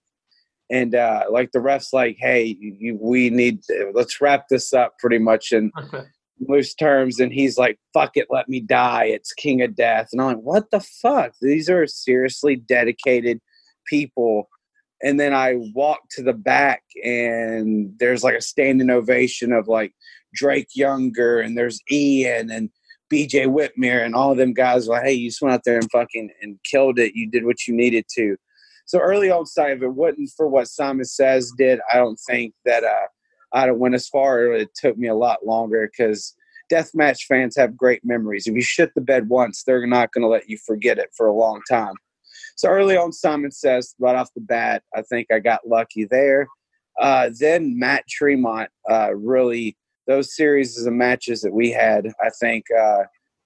And 0.70 0.94
uh, 0.94 1.24
like 1.30 1.50
the 1.52 1.60
ref's 1.60 1.92
like, 1.92 2.16
hey, 2.18 2.56
you, 2.60 2.96
we 3.00 3.28
need, 3.30 3.62
to, 3.64 3.90
let's 3.92 4.20
wrap 4.20 4.46
this 4.48 4.72
up 4.72 4.98
pretty 4.98 5.18
much. 5.18 5.52
And 5.52 5.72
loose 6.48 6.74
terms 6.74 7.20
and 7.20 7.32
he's 7.32 7.58
like 7.58 7.78
fuck 7.92 8.16
it 8.16 8.26
let 8.30 8.48
me 8.48 8.60
die. 8.60 9.04
It's 9.04 9.32
king 9.32 9.62
of 9.62 9.74
death. 9.74 10.08
And 10.12 10.20
i'm 10.20 10.28
like 10.28 10.36
what 10.38 10.70
the 10.70 10.80
fuck? 10.80 11.32
These 11.40 11.68
are 11.68 11.86
seriously 11.86 12.56
dedicated 12.56 13.40
people. 13.86 14.48
And 15.02 15.18
then 15.18 15.34
i 15.34 15.54
walk 15.74 16.00
to 16.12 16.22
the 16.22 16.32
back 16.32 16.82
and 17.04 17.92
there's 17.98 18.24
like 18.24 18.34
a 18.34 18.42
standing 18.42 18.90
ovation 18.90 19.52
of 19.52 19.68
like 19.68 19.92
drake 20.34 20.68
younger 20.74 21.40
and 21.40 21.56
there's 21.58 21.80
ian 21.90 22.50
and 22.50 22.70
bj 23.12 23.46
whitmer 23.46 24.04
and 24.04 24.14
all 24.14 24.30
of 24.30 24.38
them 24.38 24.52
guys 24.52 24.86
like 24.86 25.02
hey 25.02 25.12
you 25.12 25.28
just 25.28 25.42
went 25.42 25.52
out 25.52 25.62
there 25.64 25.78
and 25.78 25.90
fucking 25.90 26.30
and 26.42 26.58
killed 26.64 26.98
it. 26.98 27.14
You 27.14 27.28
did 27.30 27.44
what 27.44 27.66
you 27.66 27.74
needed 27.74 28.04
to. 28.16 28.36
So 28.86 28.98
early 28.98 29.30
on 29.30 29.46
side 29.46 29.76
if 29.76 29.82
it 29.82 29.88
wasn't 29.88 30.30
for 30.36 30.48
what 30.48 30.68
simon 30.68 31.04
says 31.04 31.52
did 31.58 31.80
i 31.92 31.96
don't 31.96 32.18
think 32.28 32.54
that 32.64 32.84
uh 32.84 33.06
I 33.52 33.70
went 33.70 33.94
as 33.94 34.08
far. 34.08 34.52
It 34.52 34.74
took 34.74 34.96
me 34.96 35.08
a 35.08 35.14
lot 35.14 35.46
longer 35.46 35.90
because 35.90 36.34
deathmatch 36.70 37.24
fans 37.26 37.56
have 37.56 37.76
great 37.76 38.04
memories. 38.04 38.46
If 38.46 38.54
you 38.54 38.62
shit 38.62 38.94
the 38.94 39.00
bed 39.00 39.28
once, 39.28 39.64
they're 39.64 39.86
not 39.86 40.12
going 40.12 40.22
to 40.22 40.28
let 40.28 40.48
you 40.48 40.56
forget 40.58 40.98
it 40.98 41.10
for 41.16 41.26
a 41.26 41.34
long 41.34 41.60
time. 41.68 41.94
So 42.56 42.68
early 42.68 42.96
on, 42.96 43.12
Simon 43.12 43.50
says 43.50 43.94
right 43.98 44.14
off 44.14 44.32
the 44.34 44.40
bat, 44.40 44.82
I 44.94 45.02
think 45.02 45.28
I 45.32 45.38
got 45.38 45.66
lucky 45.66 46.04
there. 46.04 46.46
Uh, 47.00 47.30
then 47.38 47.78
Matt 47.78 48.04
Tremont 48.08 48.68
uh, 48.88 49.14
really 49.14 49.76
those 50.06 50.34
series 50.34 50.84
of 50.84 50.92
matches 50.92 51.40
that 51.42 51.52
we 51.52 51.70
had, 51.70 52.12
I 52.20 52.30
think, 52.40 52.64
uh, 52.76 53.04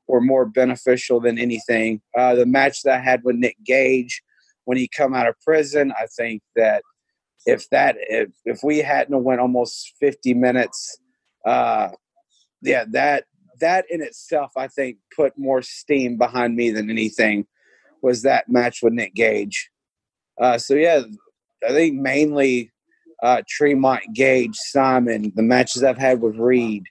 were 0.09 0.21
more 0.21 0.47
beneficial 0.47 1.21
than 1.21 1.39
anything. 1.39 2.01
Uh, 2.17 2.35
the 2.35 2.47
match 2.47 2.83
that 2.83 2.95
I 2.95 3.03
had 3.03 3.23
with 3.23 3.37
Nick 3.37 3.57
Gage 3.65 4.23
when 4.65 4.79
he 4.79 4.89
come 4.89 5.15
out 5.15 5.29
of 5.29 5.39
prison, 5.41 5.93
I 5.93 6.07
think 6.17 6.43
that 6.57 6.83
if 7.47 7.69
that 7.71 7.97
if, 7.99 8.31
if 8.45 8.61
we 8.63 8.79
hadn't 8.79 9.23
went 9.23 9.41
almost 9.41 9.93
50 10.01 10.35
minutes 10.35 10.99
uh 11.47 11.89
yeah 12.63 12.85
that 12.91 13.25
that 13.61 13.85
in 13.91 14.03
itself 14.03 14.53
i 14.57 14.67
think 14.67 14.99
put 15.15 15.33
more 15.37 15.63
steam 15.63 16.17
behind 16.17 16.57
me 16.57 16.71
than 16.71 16.91
anything 16.91 17.47
was 18.03 18.23
that 18.23 18.49
match 18.49 18.81
with 18.83 18.93
nick 18.93 19.15
gage. 19.15 19.71
Uh 20.41 20.59
so 20.59 20.75
yeah 20.75 21.03
i 21.67 21.71
think 21.71 21.95
mainly 22.01 22.71
uh 23.23 23.43
tremont 23.49 24.03
gage 24.15 24.57
simon 24.57 25.33
the 25.37 25.43
matches 25.43 25.83
i've 25.83 25.99
had 25.99 26.21
with 26.21 26.37
reed 26.37 26.83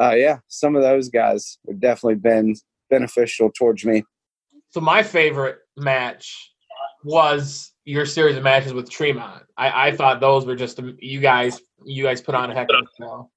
uh 0.00 0.14
yeah 0.14 0.38
some 0.48 0.74
of 0.74 0.82
those 0.82 1.08
guys 1.08 1.58
have 1.68 1.80
definitely 1.80 2.16
been 2.16 2.54
beneficial 2.92 3.50
towards 3.50 3.84
me. 3.84 4.04
So 4.70 4.80
my 4.80 5.02
favorite 5.02 5.58
match 5.76 6.51
was 7.04 7.72
your 7.84 8.06
series 8.06 8.36
of 8.36 8.42
matches 8.42 8.72
with 8.72 8.90
Tremont. 8.90 9.44
I, 9.56 9.88
I 9.88 9.96
thought 9.96 10.20
those 10.20 10.46
were 10.46 10.56
just 10.56 10.80
you 10.98 11.20
guys. 11.20 11.60
You 11.84 12.04
guys 12.04 12.20
put 12.20 12.34
on 12.34 12.50
a 12.50 12.54
heck 12.54 12.68
of 12.70 12.76
a 12.76 13.02
show. 13.02 13.30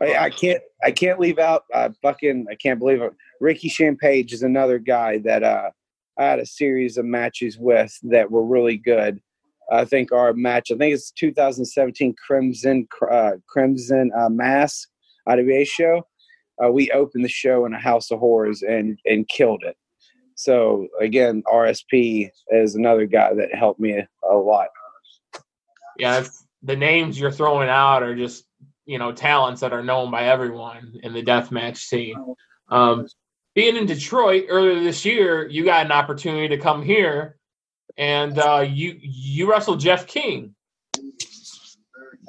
I, 0.00 0.16
I 0.16 0.30
can't. 0.30 0.62
I 0.84 0.90
can't 0.90 1.18
leave 1.18 1.38
out. 1.38 1.64
Uh, 1.72 1.90
fucking. 2.02 2.46
I 2.50 2.54
can't 2.54 2.78
believe 2.78 3.00
it. 3.00 3.12
Rickey 3.40 3.68
Shane 3.68 3.96
Page 3.96 4.32
is 4.32 4.42
another 4.42 4.78
guy 4.78 5.18
that 5.18 5.42
uh, 5.42 5.70
I 6.18 6.24
had 6.24 6.38
a 6.38 6.46
series 6.46 6.98
of 6.98 7.04
matches 7.06 7.58
with 7.58 7.96
that 8.02 8.30
were 8.30 8.44
really 8.44 8.76
good. 8.76 9.20
I 9.72 9.84
think 9.84 10.12
our 10.12 10.32
match. 10.32 10.70
I 10.70 10.76
think 10.76 10.94
it's 10.94 11.10
2017 11.12 12.14
Crimson 12.26 12.86
uh, 13.10 13.32
Crimson 13.48 14.10
uh, 14.18 14.28
Mask 14.28 14.88
IWA 15.26 15.64
show. 15.64 16.06
Uh, 16.62 16.70
we 16.70 16.90
opened 16.90 17.24
the 17.24 17.28
show 17.28 17.64
in 17.64 17.72
a 17.72 17.78
House 17.78 18.10
of 18.10 18.18
Horrors 18.18 18.62
and 18.62 18.98
and 19.06 19.26
killed 19.28 19.62
it. 19.64 19.76
So 20.40 20.88
again, 20.98 21.42
RSP 21.46 22.30
is 22.48 22.74
another 22.74 23.04
guy 23.04 23.34
that 23.34 23.54
helped 23.54 23.78
me 23.78 24.02
a 24.22 24.34
lot. 24.34 24.68
Yeah, 25.98 26.24
the 26.62 26.76
names 26.76 27.20
you're 27.20 27.30
throwing 27.30 27.68
out 27.68 28.02
are 28.02 28.16
just 28.16 28.46
you 28.86 28.98
know 28.98 29.12
talents 29.12 29.60
that 29.60 29.74
are 29.74 29.84
known 29.84 30.10
by 30.10 30.28
everyone 30.28 30.98
in 31.02 31.12
the 31.12 31.22
deathmatch 31.22 31.76
scene. 31.76 32.16
Um, 32.70 33.06
being 33.54 33.76
in 33.76 33.84
Detroit 33.84 34.46
earlier 34.48 34.82
this 34.82 35.04
year, 35.04 35.46
you 35.46 35.62
got 35.62 35.84
an 35.84 35.92
opportunity 35.92 36.48
to 36.56 36.56
come 36.56 36.82
here, 36.82 37.36
and 37.98 38.38
uh, 38.38 38.66
you 38.66 38.96
you 38.98 39.50
wrestled 39.50 39.80
Jeff 39.80 40.06
King. 40.06 40.54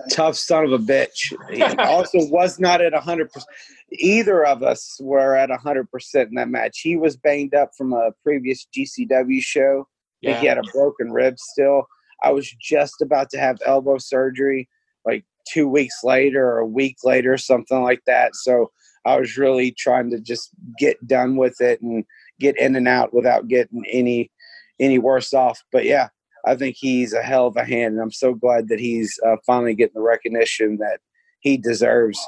Tough 0.09 0.35
son 0.35 0.65
of 0.65 0.73
a 0.73 0.79
bitch. 0.79 1.31
He 1.49 1.63
also 1.63 2.27
was 2.27 2.59
not 2.59 2.81
at 2.81 2.93
hundred 2.93 3.31
percent 3.31 3.47
either 3.91 4.45
of 4.45 4.63
us 4.63 4.97
were 5.01 5.35
at 5.35 5.49
100% 5.49 5.85
in 6.15 6.35
that 6.35 6.49
match. 6.49 6.79
He 6.81 6.95
was 6.95 7.17
banged 7.17 7.53
up 7.53 7.71
from 7.77 7.93
a 7.93 8.11
previous 8.23 8.67
GCW 8.75 9.41
show. 9.41 9.87
Yeah. 10.21 10.39
he 10.39 10.45
had 10.45 10.57
a 10.57 10.71
broken 10.73 11.11
rib 11.11 11.39
still. 11.39 11.85
I 12.23 12.31
was 12.31 12.49
just 12.61 13.01
about 13.01 13.29
to 13.31 13.39
have 13.39 13.57
elbow 13.65 13.97
surgery 13.97 14.69
like 15.05 15.25
two 15.51 15.67
weeks 15.67 16.03
later 16.03 16.45
or 16.45 16.59
a 16.59 16.67
week 16.67 16.97
later, 17.03 17.37
something 17.37 17.81
like 17.81 18.01
that. 18.05 18.35
So 18.35 18.71
I 19.05 19.19
was 19.19 19.37
really 19.37 19.71
trying 19.71 20.11
to 20.11 20.19
just 20.19 20.49
get 20.77 21.05
done 21.07 21.37
with 21.37 21.59
it 21.59 21.81
and 21.81 22.05
get 22.39 22.57
in 22.59 22.75
and 22.75 22.87
out 22.87 23.13
without 23.13 23.47
getting 23.47 23.83
any 23.89 24.31
any 24.79 24.99
worse 24.99 25.33
off. 25.33 25.61
But 25.71 25.85
yeah, 25.85 26.09
I 26.45 26.55
think 26.55 26.75
he's 26.77 27.13
a 27.13 27.21
hell 27.21 27.47
of 27.47 27.57
a 27.57 27.63
hand, 27.63 27.93
and 27.93 28.01
I'm 28.01 28.11
so 28.11 28.33
glad 28.33 28.67
that 28.69 28.79
he's 28.79 29.19
uh, 29.25 29.37
finally 29.45 29.75
getting 29.75 29.93
the 29.95 30.01
recognition 30.01 30.77
that 30.77 30.99
he 31.39 31.57
deserves. 31.57 32.19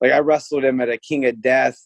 Like 0.00 0.12
I 0.12 0.18
wrestled 0.18 0.64
him 0.64 0.80
at 0.80 0.88
a 0.88 0.98
King 0.98 1.26
of 1.26 1.40
Death. 1.40 1.78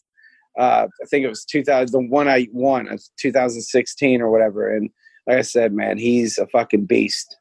Uh, 0.59 0.87
I 1.03 1.07
think 1.07 1.25
it 1.25 1.29
was 1.29 1.45
2000, 1.45 1.93
the 1.93 2.09
one 2.09 2.29
I 2.29 2.47
won, 2.53 2.89
2016 3.19 4.21
or 4.21 4.31
whatever. 4.31 4.75
And 4.75 4.91
like 5.27 5.39
I 5.39 5.43
said, 5.43 5.73
man, 5.73 5.99
he's 5.99 6.39
a 6.39 6.47
fucking 6.47 6.87
beast. 6.87 7.37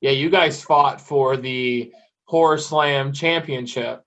Yeah, 0.00 0.12
you 0.12 0.30
guys 0.30 0.62
fought 0.62 1.00
for 1.00 1.36
the 1.36 1.92
Horror 2.24 2.58
Slam 2.58 3.12
Championship. 3.12 4.04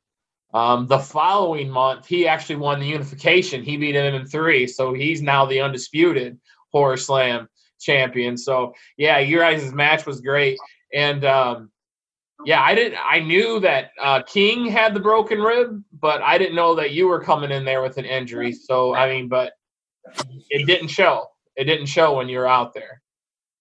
Um, 0.54 0.88
the 0.88 1.00
following 1.00 1.70
month, 1.70 2.06
he 2.08 2.28
actually 2.28 2.58
won 2.58 2.80
the 2.80 2.86
unification. 2.86 3.64
He 3.64 3.78
beat 3.78 3.96
him 3.96 4.16
in 4.16 4.26
three, 4.26 4.68
so 4.68 4.94
he's 4.94 5.22
now 5.22 5.46
the 5.46 5.62
undisputed 5.62 6.40
Horror 6.72 6.98
Slam 6.98 7.48
champion. 7.80 8.38
So 8.38 8.74
yeah, 8.98 9.20
your 9.20 9.42
guys' 9.42 9.74
match 9.74 10.06
was 10.06 10.22
great, 10.22 10.58
and 10.94 11.26
um, 11.26 11.72
yeah, 12.46 12.62
I 12.62 12.76
didn't. 12.76 12.98
I 13.04 13.20
knew 13.20 13.60
that 13.60 13.92
uh, 14.02 14.22
King 14.24 14.66
had 14.66 14.94
the 14.94 15.00
broken 15.00 15.40
rib, 15.40 15.84
but 16.00 16.22
I 16.22 16.38
didn't 16.38 16.56
know 16.56 16.76
that 16.76 16.92
you 16.92 17.08
were 17.08 17.22
coming 17.22 17.52
in 17.52 17.66
there 17.66 17.82
with 17.82 17.98
an 17.98 18.06
injury. 18.06 18.54
So 18.54 18.96
I 18.96 19.12
mean, 19.12 19.28
but 19.28 19.54
it 20.50 20.66
didn't 20.66 20.90
show. 20.90 21.28
It 21.56 21.66
didn't 21.66 21.88
show 21.88 22.18
when 22.18 22.30
you 22.30 22.40
were 22.40 22.48
out 22.48 22.74
there. 22.74 23.02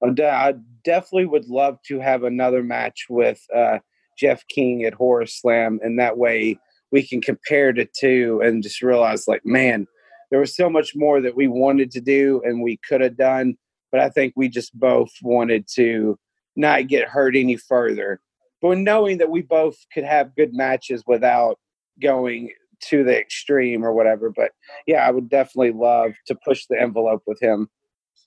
I 0.02 0.54
definitely 0.84 1.26
would 1.26 1.48
love 1.48 1.78
to 1.88 2.00
have 2.00 2.24
another 2.24 2.62
match 2.62 3.06
with 3.10 3.44
uh, 3.54 3.78
Jeff 4.18 4.46
King 4.48 4.84
at 4.84 4.94
Horror 4.94 5.26
Slam, 5.26 5.78
and 5.82 5.98
that 5.98 6.16
way 6.16 6.58
we 6.90 7.06
can 7.06 7.20
compare 7.20 7.72
the 7.72 7.88
two 7.98 8.40
and 8.42 8.62
just 8.62 8.82
realize, 8.82 9.28
like, 9.28 9.44
man, 9.44 9.86
there 10.30 10.40
was 10.40 10.56
so 10.56 10.70
much 10.70 10.94
more 10.94 11.20
that 11.20 11.36
we 11.36 11.48
wanted 11.48 11.90
to 11.92 12.00
do 12.00 12.40
and 12.44 12.62
we 12.62 12.78
could 12.88 13.00
have 13.00 13.16
done, 13.16 13.56
but 13.90 14.00
I 14.00 14.08
think 14.08 14.32
we 14.36 14.48
just 14.48 14.78
both 14.78 15.10
wanted 15.22 15.66
to 15.74 16.18
not 16.56 16.88
get 16.88 17.08
hurt 17.08 17.36
any 17.36 17.56
further 17.56 18.20
but 18.60 18.78
knowing 18.78 19.18
that 19.18 19.30
we 19.30 19.42
both 19.42 19.76
could 19.92 20.04
have 20.04 20.34
good 20.36 20.54
matches 20.54 21.02
without 21.06 21.58
going 22.00 22.50
to 22.88 23.04
the 23.04 23.18
extreme 23.18 23.84
or 23.84 23.92
whatever. 23.92 24.30
But 24.30 24.52
yeah, 24.86 25.06
I 25.06 25.10
would 25.10 25.28
definitely 25.28 25.72
love 25.72 26.12
to 26.26 26.34
push 26.34 26.66
the 26.66 26.80
envelope 26.80 27.22
with 27.26 27.40
him. 27.40 27.68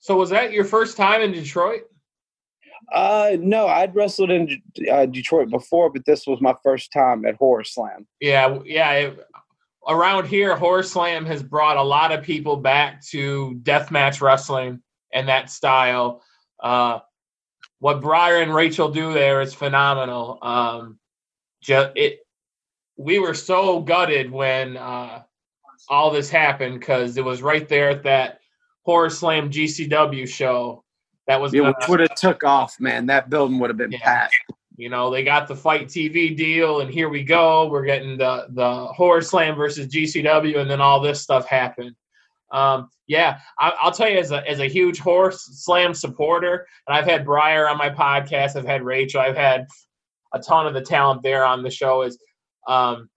So 0.00 0.16
was 0.16 0.30
that 0.30 0.52
your 0.52 0.64
first 0.64 0.96
time 0.96 1.22
in 1.22 1.32
Detroit? 1.32 1.82
Uh, 2.92 3.36
no, 3.40 3.66
I'd 3.66 3.94
wrestled 3.94 4.30
in 4.30 4.60
uh, 4.90 5.06
Detroit 5.06 5.48
before, 5.48 5.90
but 5.90 6.04
this 6.04 6.26
was 6.26 6.40
my 6.40 6.54
first 6.62 6.92
time 6.92 7.24
at 7.24 7.36
Horror 7.36 7.64
Slam. 7.64 8.06
Yeah, 8.20 8.58
yeah. 8.64 8.90
It, 8.92 9.26
around 9.88 10.26
here, 10.26 10.54
Horror 10.56 10.82
Slam 10.82 11.24
has 11.26 11.42
brought 11.42 11.76
a 11.76 11.82
lot 11.82 12.12
of 12.12 12.22
people 12.22 12.56
back 12.56 13.02
to 13.06 13.58
deathmatch 13.62 14.20
wrestling 14.20 14.82
and 15.12 15.28
that 15.28 15.50
style. 15.50 16.22
Uh, 16.62 17.00
what 17.84 18.00
Briar 18.00 18.40
and 18.40 18.54
Rachel 18.54 18.90
do 18.90 19.12
there 19.12 19.42
is 19.42 19.52
phenomenal. 19.52 20.38
Um, 20.40 20.98
just 21.60 21.90
it, 21.94 22.20
we 22.96 23.18
were 23.18 23.34
so 23.34 23.82
gutted 23.82 24.30
when 24.30 24.78
uh, 24.78 25.20
all 25.90 26.10
this 26.10 26.30
happened 26.30 26.80
because 26.80 27.18
it 27.18 27.24
was 27.26 27.42
right 27.42 27.68
there 27.68 27.90
at 27.90 28.02
that 28.04 28.40
Horror 28.86 29.10
Slam 29.10 29.50
GCW 29.50 30.26
show. 30.26 30.82
That 31.26 31.38
was 31.38 31.52
yeah, 31.52 31.72
would 31.86 32.00
have 32.00 32.14
took 32.14 32.42
off, 32.42 32.80
man. 32.80 33.04
That 33.04 33.28
building 33.28 33.58
would 33.58 33.68
have 33.68 33.76
been 33.76 33.92
yeah. 33.92 33.98
packed. 34.02 34.34
You 34.78 34.88
know, 34.88 35.10
they 35.10 35.22
got 35.22 35.46
the 35.46 35.54
FITE 35.54 35.88
TV 35.88 36.34
deal, 36.34 36.80
and 36.80 36.90
here 36.90 37.10
we 37.10 37.22
go. 37.22 37.68
We're 37.68 37.84
getting 37.84 38.16
the 38.16 38.46
the 38.48 38.86
Horror 38.86 39.20
Slam 39.20 39.56
versus 39.56 39.88
GCW, 39.88 40.56
and 40.56 40.70
then 40.70 40.80
all 40.80 41.00
this 41.00 41.20
stuff 41.20 41.46
happened. 41.46 41.94
Um, 42.54 42.88
yeah, 43.06 43.40
I, 43.58 43.74
will 43.84 43.90
tell 43.90 44.08
you 44.08 44.18
as 44.18 44.30
a 44.30 44.48
as 44.48 44.60
a 44.60 44.68
huge 44.68 44.98
Horror 44.98 45.32
Slam 45.32 45.92
supporter, 45.92 46.66
and 46.86 46.96
I've 46.96 47.04
had 47.04 47.24
Briar 47.24 47.68
on 47.68 47.76
my 47.76 47.90
podcast, 47.90 48.56
I've 48.56 48.66
had 48.66 48.82
Rachel, 48.82 49.20
I've 49.20 49.36
had 49.36 49.66
a 50.32 50.40
ton 50.40 50.66
of 50.66 50.74
the 50.74 50.80
talent 50.80 51.22
there 51.22 51.44
on 51.44 51.62
the 51.62 51.70
show. 51.70 52.02
Is 52.02 52.18
um, 52.66 53.08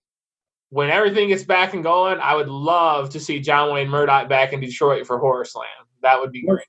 when 0.70 0.90
everything 0.90 1.30
gets 1.30 1.44
back 1.44 1.74
and 1.74 1.84
going, 1.84 2.20
I 2.20 2.36
would 2.36 2.50
love 2.50 3.10
to 3.12 3.20
see 3.20 3.40
John 3.40 3.74
Wayne 3.74 3.90
Murdoch 3.90 4.28
back 4.28 4.54
in 4.54 4.60
Detroit 4.60 5.08
for 5.08 5.18
Horror 5.20 5.46
Slam. 5.46 5.68
That 6.02 6.20
would 6.20 6.32
be 6.32 6.42
great 6.42 6.66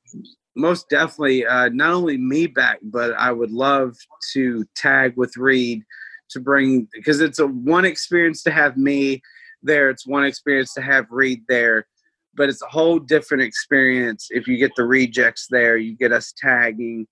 most 0.59 0.89
definitely 0.91 1.47
uh, 1.47 1.69
not 1.69 1.95
only 1.95 2.19
me 2.19 2.47
back, 2.47 2.79
but 2.83 3.15
I 3.15 3.33
would 3.33 3.53
love 3.53 3.97
to 4.33 4.65
tag 4.75 5.17
with 5.17 5.37
Reed 5.37 5.85
to 6.31 6.41
bring 6.41 6.89
because 6.93 7.21
it's 7.21 7.39
a 7.39 7.47
one 7.47 7.85
experience 7.85 8.43
to 8.43 8.51
have 8.51 8.77
me 8.77 9.23
there. 9.63 9.89
It's 9.89 10.07
one 10.07 10.25
experience 10.25 10.75
to 10.75 10.83
have 10.83 11.07
Reed 11.11 11.45
there, 11.49 11.87
but 12.39 12.49
it's 12.49 12.63
a 12.63 12.69
whole 12.69 13.01
different 13.01 13.43
experience 13.43 14.29
if 14.31 14.47
you 14.47 14.57
get 14.57 14.71
the 14.77 14.85
rejects 14.85 15.49
there. 15.51 15.77
You 15.77 15.97
get 15.97 16.13
us 16.13 16.33
tagging, 16.39 17.07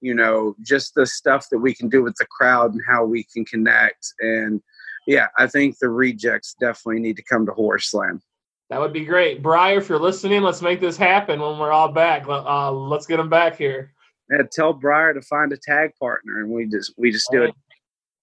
you 0.00 0.14
know, 0.14 0.56
just 0.62 0.94
the 0.94 1.06
stuff 1.06 1.46
that 1.50 1.58
we 1.58 1.74
can 1.74 1.88
do 1.90 2.02
with 2.02 2.16
the 2.16 2.26
crowd 2.26 2.72
and 2.72 2.82
how 2.88 3.04
we 3.04 3.22
can 3.22 3.44
connect. 3.44 4.14
And 4.20 4.60
yeah, 5.06 5.26
I 5.38 5.46
think 5.46 5.78
the 5.78 5.90
rejects 5.90 6.56
definitely 6.58 7.02
need 7.02 7.16
to 7.16 7.22
come 7.22 7.44
to 7.46 7.52
Horror 7.52 7.78
Slam. 7.78 8.22
That 8.70 8.80
would 8.80 8.92
be 8.92 9.04
great, 9.04 9.42
Briar. 9.42 9.78
If 9.78 9.88
you're 9.88 9.98
listening, 9.98 10.42
let's 10.42 10.62
make 10.62 10.80
this 10.80 10.96
happen 10.96 11.40
when 11.40 11.58
we're 11.58 11.72
all 11.72 11.92
back. 11.92 12.26
Uh, 12.26 12.72
let's 12.72 13.06
get 13.06 13.18
them 13.18 13.28
back 13.28 13.56
here. 13.56 13.92
Yeah, 14.30 14.42
tell 14.50 14.72
Briar 14.72 15.12
to 15.12 15.22
find 15.22 15.52
a 15.52 15.56
tag 15.56 15.90
partner, 15.98 16.40
and 16.40 16.48
we 16.48 16.66
just 16.66 16.94
we 16.96 17.10
just 17.10 17.28
do 17.32 17.42
it. 17.42 17.54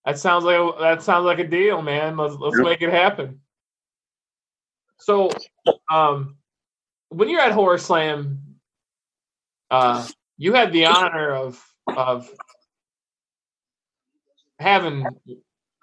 That 0.05 0.17
sounds 0.17 0.45
like 0.45 0.55
a, 0.55 0.71
that 0.79 1.03
sounds 1.03 1.25
like 1.25 1.39
a 1.39 1.47
deal, 1.47 1.81
man. 1.81 2.15
Let's 2.15 2.35
let's 2.35 2.57
make 2.57 2.81
it 2.81 2.91
happen. 2.91 3.41
So, 4.99 5.29
um, 5.91 6.36
when 7.09 7.29
you're 7.29 7.41
at 7.41 7.51
Horror 7.51 7.77
Slam, 7.77 8.39
uh, 9.71 10.07
you 10.37 10.53
had 10.53 10.71
the 10.71 10.85
honor 10.85 11.31
of 11.31 11.63
of 11.87 12.29
having 14.59 15.05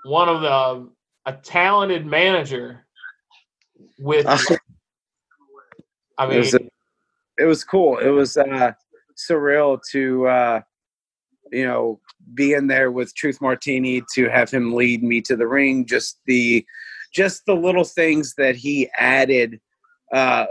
one 0.04 0.28
of 0.28 0.42
the 0.42 0.90
a 1.26 1.32
talented 1.32 2.06
manager 2.06 2.86
with 3.98 4.26
I 6.18 6.26
mean 6.26 6.36
it 6.36 6.38
was, 6.38 6.54
it 7.38 7.44
was, 7.44 7.64
cool. 7.64 7.98
It 7.98 8.10
was 8.10 8.36
uh 8.36 8.72
surreal 9.16 9.80
to 9.92 10.26
uh 10.26 10.60
you 11.50 11.64
know 11.64 12.00
be 12.34 12.52
in 12.52 12.66
there 12.66 12.90
with 12.90 13.14
Truth 13.14 13.40
Martini 13.40 14.02
to 14.14 14.28
have 14.28 14.50
him 14.50 14.74
lead 14.74 15.02
me 15.02 15.20
to 15.22 15.36
the 15.36 15.46
ring 15.46 15.86
just 15.86 16.20
the 16.26 16.64
just 17.12 17.46
the 17.46 17.54
little 17.54 17.84
things 17.84 18.34
that 18.34 18.56
he 18.56 18.90
added 18.96 19.60
uh 20.14 20.46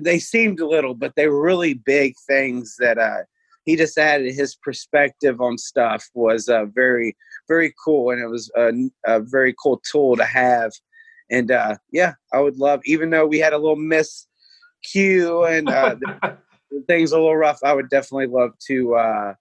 they 0.00 0.18
seemed 0.18 0.60
little 0.60 0.94
but 0.94 1.12
they 1.16 1.26
were 1.28 1.42
really 1.42 1.74
big 1.74 2.14
things 2.26 2.76
that 2.78 2.98
uh 2.98 3.22
he 3.66 3.76
just 3.76 3.98
added 3.98 4.34
his 4.34 4.56
perspective 4.56 5.40
on 5.40 5.58
stuff 5.58 6.08
was 6.14 6.48
uh, 6.48 6.64
very 6.66 7.14
very 7.48 7.74
cool 7.84 8.10
and 8.10 8.22
it 8.22 8.28
was 8.28 8.50
a, 8.56 8.72
a 9.06 9.20
very 9.20 9.54
cool 9.62 9.82
tool 9.90 10.16
to 10.16 10.24
have 10.24 10.72
and 11.30 11.50
uh, 11.50 11.76
yeah, 11.92 12.14
I 12.32 12.40
would 12.40 12.58
love, 12.58 12.80
even 12.84 13.10
though 13.10 13.26
we 13.26 13.38
had 13.38 13.52
a 13.52 13.58
little 13.58 13.76
miss 13.76 14.26
cue 14.82 15.44
and 15.44 15.68
uh, 15.68 15.96
things 16.86 17.12
a 17.12 17.16
little 17.16 17.36
rough, 17.36 17.60
I 17.62 17.72
would 17.72 17.88
definitely 17.88 18.26
love 18.26 18.52
to 18.66 18.94
uh, 18.96 19.34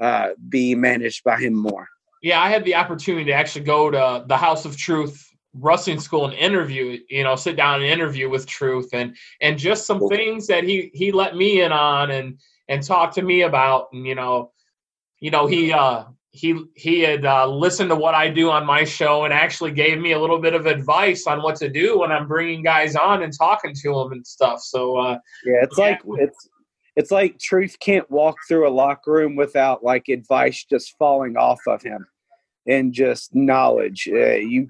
uh, 0.00 0.28
be 0.48 0.74
managed 0.74 1.24
by 1.24 1.38
him 1.38 1.54
more. 1.54 1.88
Yeah, 2.22 2.40
I 2.40 2.48
had 2.48 2.64
the 2.64 2.76
opportunity 2.76 3.26
to 3.26 3.32
actually 3.32 3.64
go 3.64 3.90
to 3.90 4.24
the 4.26 4.36
House 4.36 4.64
of 4.64 4.76
Truth 4.76 5.28
wrestling 5.54 6.00
school 6.00 6.24
and 6.24 6.34
interview, 6.34 6.98
you 7.08 7.24
know, 7.24 7.36
sit 7.36 7.56
down 7.56 7.82
and 7.82 7.90
interview 7.90 8.28
with 8.28 8.46
Truth 8.46 8.90
and 8.92 9.16
and 9.40 9.58
just 9.58 9.86
some 9.86 10.08
things 10.08 10.46
that 10.48 10.64
he 10.64 10.90
he 10.94 11.12
let 11.12 11.36
me 11.36 11.62
in 11.62 11.72
on 11.72 12.10
and 12.10 12.38
and 12.68 12.82
talk 12.82 13.14
to 13.14 13.22
me 13.22 13.42
about 13.42 13.88
and 13.92 14.06
you 14.06 14.14
know, 14.14 14.52
you 15.20 15.30
know 15.30 15.46
he 15.46 15.72
uh 15.72 16.04
he 16.34 16.60
he 16.74 17.00
had 17.00 17.24
uh, 17.24 17.46
listened 17.46 17.90
to 17.90 17.96
what 17.96 18.14
I 18.14 18.28
do 18.28 18.50
on 18.50 18.66
my 18.66 18.82
show 18.82 19.24
and 19.24 19.32
actually 19.32 19.70
gave 19.70 20.00
me 20.00 20.12
a 20.12 20.20
little 20.20 20.40
bit 20.40 20.52
of 20.52 20.66
advice 20.66 21.28
on 21.28 21.42
what 21.42 21.54
to 21.56 21.68
do 21.68 22.00
when 22.00 22.10
I'm 22.10 22.26
bringing 22.26 22.60
guys 22.60 22.96
on 22.96 23.22
and 23.22 23.32
talking 23.32 23.72
to 23.72 23.94
them 23.94 24.12
and 24.12 24.26
stuff. 24.26 24.60
So 24.60 24.96
uh, 24.96 25.18
yeah, 25.44 25.62
it's 25.62 25.78
yeah. 25.78 25.84
like 25.84 26.00
it's 26.18 26.48
it's 26.96 27.10
like 27.12 27.38
Truth 27.38 27.76
can't 27.78 28.10
walk 28.10 28.36
through 28.48 28.68
a 28.68 28.70
locker 28.70 29.12
room 29.12 29.36
without 29.36 29.84
like 29.84 30.08
advice 30.08 30.64
just 30.64 30.96
falling 30.98 31.36
off 31.36 31.60
of 31.68 31.82
him 31.82 32.04
and 32.66 32.92
just 32.92 33.34
knowledge. 33.34 34.08
Uh, 34.10 34.34
you 34.34 34.68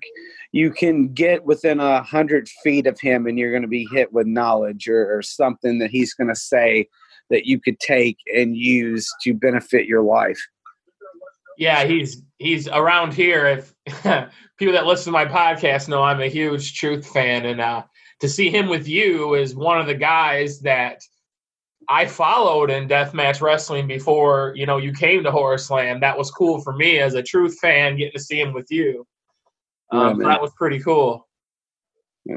you 0.52 0.70
can 0.70 1.12
get 1.12 1.44
within 1.44 1.80
a 1.80 2.02
hundred 2.02 2.48
feet 2.62 2.86
of 2.86 3.00
him 3.00 3.26
and 3.26 3.38
you're 3.38 3.50
going 3.50 3.62
to 3.62 3.68
be 3.68 3.88
hit 3.92 4.12
with 4.12 4.26
knowledge 4.26 4.88
or, 4.88 5.16
or 5.16 5.20
something 5.20 5.78
that 5.78 5.90
he's 5.90 6.14
going 6.14 6.28
to 6.28 6.36
say 6.36 6.88
that 7.30 7.46
you 7.46 7.60
could 7.60 7.80
take 7.80 8.18
and 8.34 8.56
use 8.56 9.12
to 9.22 9.34
benefit 9.34 9.86
your 9.86 10.02
life 10.02 10.38
yeah, 11.56 11.84
he's 11.84 12.22
he's 12.38 12.68
around 12.68 13.14
here. 13.14 13.46
If 13.46 13.74
people 14.58 14.74
that 14.74 14.86
listen 14.86 15.06
to 15.06 15.10
my 15.12 15.26
podcast 15.26 15.88
know 15.88 16.02
I'm 16.02 16.20
a 16.20 16.28
huge 16.28 16.78
Truth 16.78 17.06
fan, 17.06 17.46
and 17.46 17.60
uh, 17.60 17.84
to 18.20 18.28
see 18.28 18.50
him 18.50 18.68
with 18.68 18.88
you 18.88 19.34
is 19.34 19.54
one 19.54 19.80
of 19.80 19.86
the 19.86 19.94
guys 19.94 20.60
that 20.60 21.00
I 21.88 22.06
followed 22.06 22.70
in 22.70 22.88
deathmatch 22.88 23.40
wrestling 23.40 23.86
before 23.86 24.52
you 24.56 24.66
know 24.66 24.78
you 24.78 24.92
came 24.92 25.22
to 25.24 25.30
Horror 25.30 25.58
Slam. 25.58 26.00
That 26.00 26.16
was 26.16 26.30
cool 26.30 26.60
for 26.60 26.74
me 26.74 26.98
as 26.98 27.14
a 27.14 27.22
Truth 27.22 27.58
fan, 27.60 27.96
getting 27.96 28.12
to 28.12 28.20
see 28.20 28.40
him 28.40 28.52
with 28.52 28.70
you. 28.70 29.06
Um, 29.90 30.20
yeah, 30.20 30.28
that 30.28 30.42
was 30.42 30.52
pretty 30.56 30.80
cool. 30.80 31.26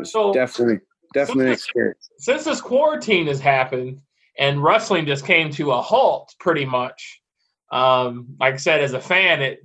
so 0.03 0.33
definitely, 0.33 0.79
definitely 1.13 1.45
since 1.47 1.62
experience. 1.63 2.10
This, 2.17 2.25
since 2.25 2.43
this 2.43 2.62
quarantine 2.62 3.27
has 3.27 3.39
happened 3.39 4.01
and 4.38 4.63
wrestling 4.63 5.05
just 5.05 5.25
came 5.25 5.49
to 5.51 5.71
a 5.71 5.81
halt, 5.81 6.36
pretty 6.39 6.65
much 6.65 7.21
um, 7.71 8.36
like 8.39 8.55
I 8.55 8.57
said, 8.57 8.81
as 8.81 8.93
a 8.93 8.99
fan, 8.99 9.41
it 9.41 9.60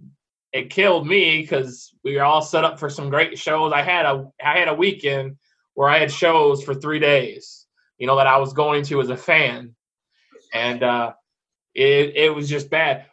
it 0.53 0.71
killed 0.71 1.07
me 1.07 1.41
because 1.41 1.95
we 2.05 2.17
were 2.17 2.25
all 2.25 2.43
set 2.43 2.65
up 2.65 2.79
for 2.79 2.91
some 2.91 3.09
great 3.09 3.39
shows. 3.39 3.73
I 3.73 3.83
had 3.83 4.07
a 4.07 4.29
I 4.45 4.59
had 4.59 4.69
a 4.69 4.75
weekend 4.75 5.37
where 5.75 5.89
I 5.89 5.99
had 5.99 6.13
shows 6.13 6.63
for 6.63 6.75
three 6.75 6.99
days, 6.99 7.62
you 8.03 8.09
know, 8.09 8.17
that 8.17 8.27
I 8.27 8.37
was 8.39 8.53
going 8.53 8.83
to 8.87 9.01
as 9.01 9.11
a 9.11 9.17
fan, 9.17 9.77
and 10.53 10.83
uh, 10.83 11.13
it 11.73 12.17
it 12.17 12.35
was 12.35 12.49
just 12.49 12.69
bad. 12.69 13.07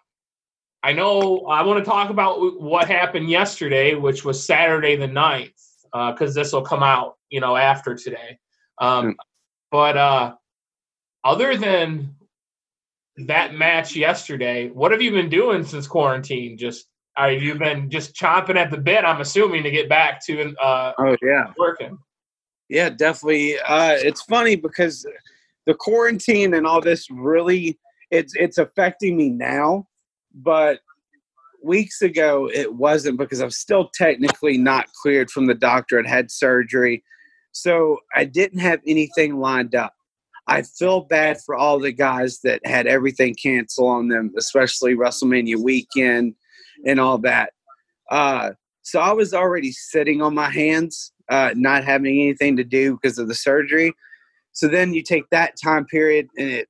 I 0.82 0.94
know 0.94 1.46
I 1.46 1.62
want 1.62 1.78
to 1.78 1.88
talk 1.88 2.10
about 2.10 2.60
what 2.60 2.88
happened 2.88 3.30
yesterday, 3.30 3.94
which 3.94 4.26
was 4.26 4.44
Saturday 4.44 4.96
the 4.96 5.06
9th, 5.06 5.52
because 5.92 6.36
uh, 6.36 6.42
this 6.42 6.54
will 6.54 6.64
come 6.64 6.82
out, 6.82 7.18
you 7.30 7.40
know, 7.40 7.56
after 7.56 7.94
today. 7.94 8.40
Um, 8.80 9.06
hmm. 9.06 9.12
but 9.70 9.96
uh, 9.96 10.34
other 11.24 11.56
than 11.56 12.16
that 13.28 13.54
match 13.54 13.96
yesterday. 13.96 14.70
What 14.70 14.92
have 14.92 15.04
you 15.04 15.12
been 15.12 15.30
doing 15.30 15.64
since 15.64 15.86
quarantine? 15.86 16.58
Just 16.58 16.88
have 17.16 17.44
you 17.44 17.56
been 17.56 17.92
just 17.92 18.16
chomping 18.16 18.56
at 18.56 18.72
the 18.72 18.78
bit? 18.78 19.04
I'm 19.04 19.22
assuming 19.22 19.62
to 19.64 19.72
get 19.72 19.90
back 19.90 20.26
to 20.26 20.56
uh, 20.58 20.94
oh 20.98 21.16
yeah 21.22 21.52
working. 21.60 22.00
Yeah, 22.70 22.90
definitely. 22.90 23.60
Uh, 23.60 23.94
it's 23.94 24.22
funny 24.22 24.56
because 24.56 25.06
the 25.66 25.74
quarantine 25.74 26.54
and 26.54 26.66
all 26.66 26.82
this 26.82 27.10
really 27.10 27.80
it's 28.12 28.34
it's 28.36 28.58
affecting 28.58 29.18
me 29.18 29.30
now, 29.30 29.88
but 30.34 30.80
weeks 31.64 32.02
ago 32.02 32.50
it 32.54 32.74
wasn't 32.74 33.18
because 33.18 33.40
I'm 33.40 33.52
still 33.52 33.90
technically 33.94 34.58
not 34.58 34.88
cleared 35.02 35.30
from 35.30 35.48
the 35.48 35.54
doctor. 35.54 36.02
I 36.04 36.08
had 36.08 36.32
surgery, 36.32 37.04
so 37.52 37.98
I 38.16 38.26
didn't 38.26 38.60
have 38.60 38.80
anything 38.88 39.40
lined 39.40 39.76
up. 39.76 39.94
I 40.48 40.64
feel 40.64 41.02
bad 41.02 41.40
for 41.46 41.56
all 41.56 41.80
the 41.80 41.92
guys 41.92 42.40
that 42.44 42.66
had 42.66 42.88
everything 42.88 43.36
cancel 43.36 43.86
on 43.88 44.08
them, 44.08 44.34
especially 44.38 44.96
WrestleMania 44.96 45.58
weekend 45.58 46.34
and 46.86 47.00
all 47.00 47.20
that. 47.20 47.54
Uh, 48.10 48.52
so 48.82 49.00
I 49.00 49.12
was 49.12 49.36
already 49.36 49.72
sitting 49.72 50.24
on 50.24 50.34
my 50.34 50.50
hands, 50.50 51.12
uh, 51.30 51.52
not 51.56 51.84
having 51.84 52.20
anything 52.20 52.58
to 52.58 52.64
do 52.64 52.96
because 52.96 53.18
of 53.18 53.28
the 53.28 53.36
surgery. 53.36 53.94
So 54.52 54.68
then 54.68 54.94
you 54.94 55.04
take 55.04 55.30
that 55.30 55.56
time 55.62 55.86
period 55.86 56.28
and 56.38 56.50
it, 56.50 56.68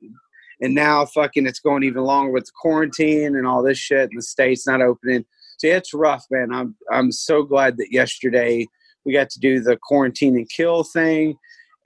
and 0.61 0.75
now 0.75 1.05
fucking 1.05 1.47
it's 1.47 1.59
going 1.59 1.83
even 1.83 2.03
longer 2.03 2.31
with 2.31 2.45
the 2.45 2.51
quarantine 2.61 3.35
and 3.35 3.47
all 3.47 3.63
this 3.63 3.77
shit 3.77 4.09
and 4.09 4.17
the 4.17 4.23
state's 4.23 4.67
not 4.67 4.81
opening. 4.81 5.25
So 5.57 5.67
yeah, 5.67 5.77
it's 5.77 5.93
rough, 5.93 6.25
man. 6.29 6.53
I'm 6.53 6.75
I'm 6.91 7.11
so 7.11 7.43
glad 7.43 7.77
that 7.77 7.91
yesterday 7.91 8.65
we 9.05 9.13
got 9.13 9.29
to 9.31 9.39
do 9.39 9.61
the 9.61 9.77
quarantine 9.81 10.35
and 10.35 10.49
kill 10.49 10.83
thing 10.83 11.37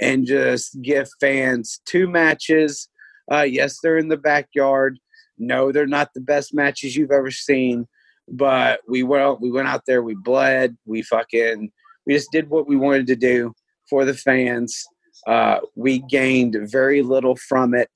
and 0.02 0.26
just 0.26 0.82
give 0.82 1.08
fans 1.20 1.80
two 1.86 2.08
matches. 2.08 2.90
Uh, 3.32 3.42
yes, 3.42 3.80
they're 3.82 3.98
in 3.98 4.10
the 4.10 4.18
backyard. 4.18 5.00
No, 5.38 5.72
they're 5.72 5.88
not 5.88 6.10
the 6.14 6.22
best 6.22 6.54
matches 6.54 6.96
you've 6.96 7.12
ever 7.12 7.32
seen, 7.32 7.88
but 8.28 8.82
we 8.88 9.04
went 9.04 9.42
we 9.42 9.52
went 9.52 9.68
out 9.68 9.84
there, 9.88 10.04
we 10.04 10.16
bled, 10.16 10.76
we 10.86 11.02
fucking 11.02 11.72
we 12.06 12.14
just 12.14 12.32
did 12.32 12.50
what 12.50 12.68
we 12.68 12.76
wanted 12.76 13.08
to 13.08 13.16
do 13.16 13.54
for 13.90 14.06
the 14.06 14.14
fans. 14.14 14.84
Uh, 15.28 15.60
we 15.76 16.00
gained 16.00 16.58
very 16.64 17.02
little 17.02 17.36
from 17.36 17.74
it. 17.74 17.90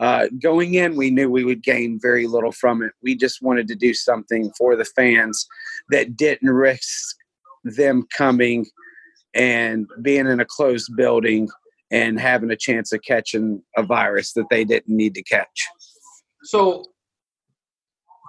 Uh, 0.00 0.28
going 0.42 0.74
in, 0.74 0.96
we 0.96 1.10
knew 1.10 1.30
we 1.30 1.44
would 1.44 1.62
gain 1.62 1.98
very 2.00 2.26
little 2.26 2.52
from 2.52 2.82
it. 2.82 2.92
We 3.02 3.14
just 3.14 3.42
wanted 3.42 3.68
to 3.68 3.74
do 3.74 3.92
something 3.92 4.50
for 4.56 4.74
the 4.74 4.84
fans 4.84 5.46
that 5.90 6.16
didn't 6.16 6.48
risk 6.48 7.16
them 7.64 8.06
coming 8.16 8.66
and 9.34 9.86
being 10.00 10.26
in 10.26 10.40
a 10.40 10.44
closed 10.44 10.96
building 10.96 11.48
and 11.90 12.18
having 12.18 12.50
a 12.50 12.56
chance 12.56 12.92
of 12.92 13.02
catching 13.02 13.62
a 13.76 13.82
virus 13.82 14.32
that 14.34 14.46
they 14.50 14.64
didn't 14.64 14.96
need 14.96 15.14
to 15.14 15.22
catch. 15.22 15.68
So, 16.44 16.84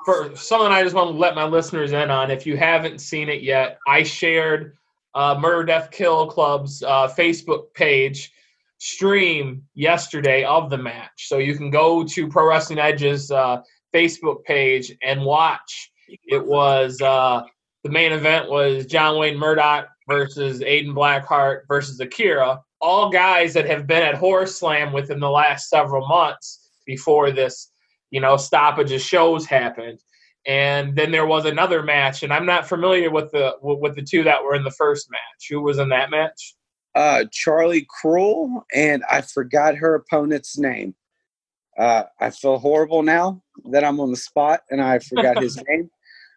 for 0.03 0.35
something 0.35 0.71
I 0.71 0.83
just 0.83 0.95
want 0.95 1.11
to 1.11 1.17
let 1.17 1.35
my 1.35 1.45
listeners 1.45 1.91
in 1.91 2.09
on, 2.09 2.31
if 2.31 2.45
you 2.45 2.57
haven't 2.57 2.99
seen 2.99 3.29
it 3.29 3.43
yet, 3.43 3.77
I 3.87 4.03
shared 4.03 4.75
uh, 5.13 5.37
Murder 5.39 5.63
Death 5.63 5.91
Kill 5.91 6.27
Club's 6.27 6.83
uh, 6.83 7.07
Facebook 7.07 7.73
page 7.73 8.31
stream 8.77 9.63
yesterday 9.75 10.43
of 10.43 10.69
the 10.69 10.77
match. 10.77 11.27
So 11.27 11.37
you 11.37 11.55
can 11.55 11.69
go 11.69 12.03
to 12.03 12.27
Pro 12.27 12.47
Wrestling 12.47 12.79
Edge's 12.79 13.29
uh, 13.31 13.61
Facebook 13.93 14.43
page 14.43 14.91
and 15.03 15.23
watch. 15.23 15.91
It 16.27 16.45
was 16.45 17.01
uh, 17.01 17.43
the 17.83 17.89
main 17.89 18.11
event 18.11 18.49
was 18.49 18.85
John 18.85 19.19
Wayne 19.19 19.37
Murdoch 19.37 19.87
versus 20.07 20.61
Aiden 20.61 20.93
Blackheart 20.93 21.61
versus 21.67 21.99
Akira. 21.99 22.61
All 22.79 23.09
guys 23.11 23.53
that 23.53 23.67
have 23.67 23.85
been 23.85 24.03
at 24.03 24.15
Horror 24.15 24.47
Slam 24.47 24.91
within 24.91 25.19
the 25.19 25.29
last 25.29 25.69
several 25.69 26.07
months 26.07 26.69
before 26.85 27.31
this, 27.31 27.71
you 28.09 28.19
know, 28.19 28.37
stoppage 28.37 28.91
of 28.91 29.01
shows 29.01 29.45
happened. 29.45 29.99
And 30.47 30.95
then 30.95 31.11
there 31.11 31.27
was 31.27 31.45
another 31.45 31.83
match, 31.83 32.23
and 32.23 32.33
I'm 32.33 32.47
not 32.47 32.67
familiar 32.67 33.11
with 33.11 33.31
the 33.31 33.53
with 33.61 33.95
the 33.95 34.01
two 34.01 34.23
that 34.23 34.43
were 34.43 34.55
in 34.55 34.63
the 34.63 34.71
first 34.71 35.09
match. 35.11 35.47
Who 35.49 35.61
was 35.61 35.77
in 35.77 35.89
that 35.89 36.09
match? 36.09 36.55
Uh, 36.95 37.25
Charlie 37.31 37.87
Cruel, 37.87 38.65
and 38.73 39.03
I 39.09 39.21
forgot 39.21 39.75
her 39.75 39.95
opponent's 39.95 40.57
name. 40.57 40.95
Uh, 41.77 42.03
I 42.19 42.31
feel 42.31 42.57
horrible 42.57 43.01
now 43.01 43.41
that 43.71 43.83
I'm 43.83 43.99
on 43.99 44.11
the 44.11 44.17
spot 44.17 44.61
and 44.69 44.81
I 44.81 44.99
forgot 44.99 45.41
his 45.41 45.61
name. 45.69 45.89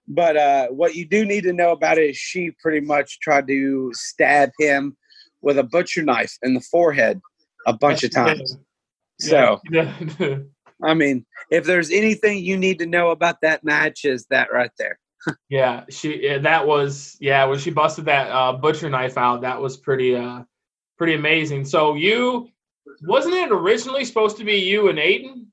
But 0.07 0.37
uh, 0.37 0.69
what 0.69 0.95
you 0.95 1.07
do 1.07 1.25
need 1.25 1.43
to 1.45 1.53
know 1.53 1.73
about 1.73 1.99
it 1.99 2.11
is 2.11 2.17
she 2.17 2.51
pretty 2.63 2.81
much 2.81 3.21
tried 3.21 3.47
to 3.49 3.91
stab 3.95 4.51
him 4.59 4.97
with 5.41 5.59
a 5.59 5.65
butcher 5.65 6.03
knife 6.03 6.37
in 6.43 6.55
the 6.55 6.61
forehead 6.61 7.21
a 7.67 7.73
bunch 7.73 8.05
of 8.05 8.11
times. 8.11 8.59
So, 9.19 9.61
I 10.83 10.95
mean, 10.95 11.25
if 11.51 11.65
there's 11.65 11.91
anything 11.91 12.39
you 12.39 12.57
need 12.57 12.79
to 12.81 12.87
know 12.87 13.11
about 13.11 13.41
that 13.43 13.65
match, 13.65 14.05
is 14.05 14.27
that 14.31 14.53
right 14.53 14.71
there. 14.79 14.99
yeah, 15.49 15.85
she 15.89 16.39
that 16.39 16.67
was 16.67 17.17
yeah 17.21 17.45
when 17.45 17.59
she 17.59 17.71
busted 17.71 18.07
that 18.07 18.29
uh, 18.31 18.53
butcher 18.53 18.91
knife 18.91 19.17
out, 19.17 19.43
that 19.43 19.61
was 19.61 19.77
pretty 19.77 20.15
uh 20.17 20.43
pretty 20.99 21.15
amazing. 21.15 21.65
So 21.65 21.95
you 21.95 22.49
wasn't 23.03 23.35
it 23.35 23.51
originally 23.51 24.05
supposed 24.05 24.37
to 24.39 24.45
be 24.45 24.57
you 24.57 24.89
and 24.89 24.99
Aiden? 24.99 25.47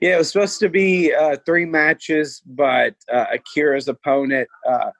Yeah, 0.00 0.16
it 0.16 0.18
was 0.18 0.32
supposed 0.32 0.60
to 0.60 0.68
be 0.68 1.14
uh, 1.14 1.36
three 1.46 1.64
matches, 1.64 2.42
but 2.44 2.94
uh, 3.10 3.26
Akira's 3.32 3.88
opponent, 3.88 4.48
uh, 4.68 4.90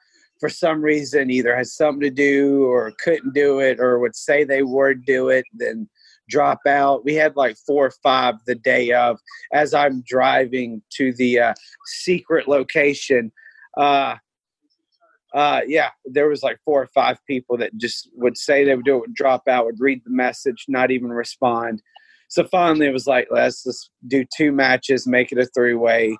for 0.41 0.49
some 0.49 0.81
reason, 0.81 1.31
either 1.31 1.55
has 1.55 1.75
something 1.75 2.01
to 2.01 2.11
do 2.11 2.65
or 2.65 2.93
couldn't 3.03 3.35
do 3.35 3.61
it 3.61 3.81
or 3.81 3.99
would 3.99 4.17
say 4.17 4.45
they 4.45 4.63
would 4.63 5.05
do 5.05 5.29
it, 5.29 5.45
then 5.53 5.89
drop 6.33 6.61
out. 6.67 7.05
We 7.05 7.15
had 7.15 7.37
like 7.37 7.57
four 7.67 7.87
or 7.87 7.95
five 8.03 8.35
the 8.47 8.55
day 8.55 8.93
of. 8.93 9.19
As 9.53 9.75
I'm 9.75 10.03
driving 10.07 10.83
to 10.97 11.13
the 11.13 11.33
uh, 11.39 11.55
secret 12.05 12.49
location, 12.49 13.31
uh, 13.77 14.17
uh, 15.35 15.61
yeah, 15.67 15.91
there 16.05 16.29
was 16.29 16.43
like 16.43 16.59
four 16.65 16.83
or 16.83 16.89
five 16.89 17.19
people 17.27 17.57
that 17.59 17.77
just 17.77 18.11
would 18.15 18.37
say 18.37 18.65
they 18.65 18.75
would 18.75 18.85
do 18.85 18.97
it, 18.97 19.01
would 19.01 19.15
drop 19.15 19.49
out, 19.49 19.65
would 19.67 19.81
read 19.81 20.03
the 20.05 20.11
message, 20.11 20.65
not 20.69 20.91
even 20.91 21.11
respond. 21.11 21.83
So 22.29 22.45
finally, 22.45 22.87
it 22.87 22.93
was 22.93 23.07
like, 23.07 23.29
let's 23.31 23.65
just 23.65 23.91
do 24.09 24.25
two 24.37 24.53
matches, 24.53 25.07
make 25.07 25.33
it 25.33 25.39
a 25.39 25.47
three 25.55 25.75
way. 25.75 26.17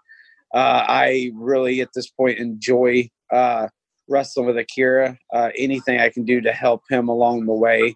Uh, 0.55 0.85
I 0.87 1.31
really, 1.35 1.81
at 1.81 1.89
this 1.95 2.11
point, 2.11 2.39
enjoy 2.39 3.09
uh, 3.33 3.69
wrestling 4.09 4.47
with 4.47 4.59
Akira. 4.59 5.19
Uh, 5.33 5.51
anything 5.57 6.01
I 6.01 6.11
can 6.11 6.25
do 6.25 6.41
to 6.43 6.53
help 6.53 6.83
him 6.91 7.09
along 7.09 7.47
the 7.47 7.55
way. 7.55 7.95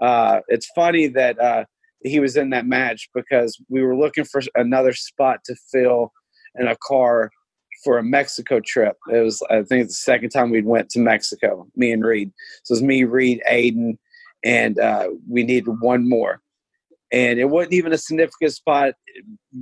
Uh, 0.00 0.40
it's 0.48 0.68
funny 0.74 1.06
that 1.08 1.38
uh, 1.40 1.64
he 2.02 2.20
was 2.20 2.36
in 2.36 2.50
that 2.50 2.66
match 2.66 3.08
because 3.14 3.60
we 3.68 3.82
were 3.82 3.96
looking 3.96 4.24
for 4.24 4.40
another 4.54 4.92
spot 4.92 5.40
to 5.44 5.54
fill 5.70 6.12
in 6.58 6.66
a 6.66 6.76
car 6.82 7.30
for 7.84 7.98
a 7.98 8.02
Mexico 8.02 8.60
trip. 8.60 8.96
It 9.12 9.20
was, 9.20 9.42
I 9.50 9.62
think, 9.62 9.88
the 9.88 9.94
second 9.94 10.30
time 10.30 10.50
we 10.50 10.62
went 10.62 10.90
to 10.90 10.98
Mexico. 10.98 11.66
Me 11.76 11.92
and 11.92 12.04
Reed. 12.04 12.32
So 12.64 12.72
it 12.72 12.76
was 12.76 12.82
me, 12.82 13.04
Reed, 13.04 13.42
Aiden, 13.50 13.98
and 14.44 14.78
uh, 14.78 15.08
we 15.28 15.44
needed 15.44 15.66
one 15.80 16.08
more 16.08 16.40
and 17.12 17.38
it 17.38 17.46
wasn't 17.46 17.74
even 17.74 17.92
a 17.92 17.98
significant 17.98 18.52
spot. 18.52 18.94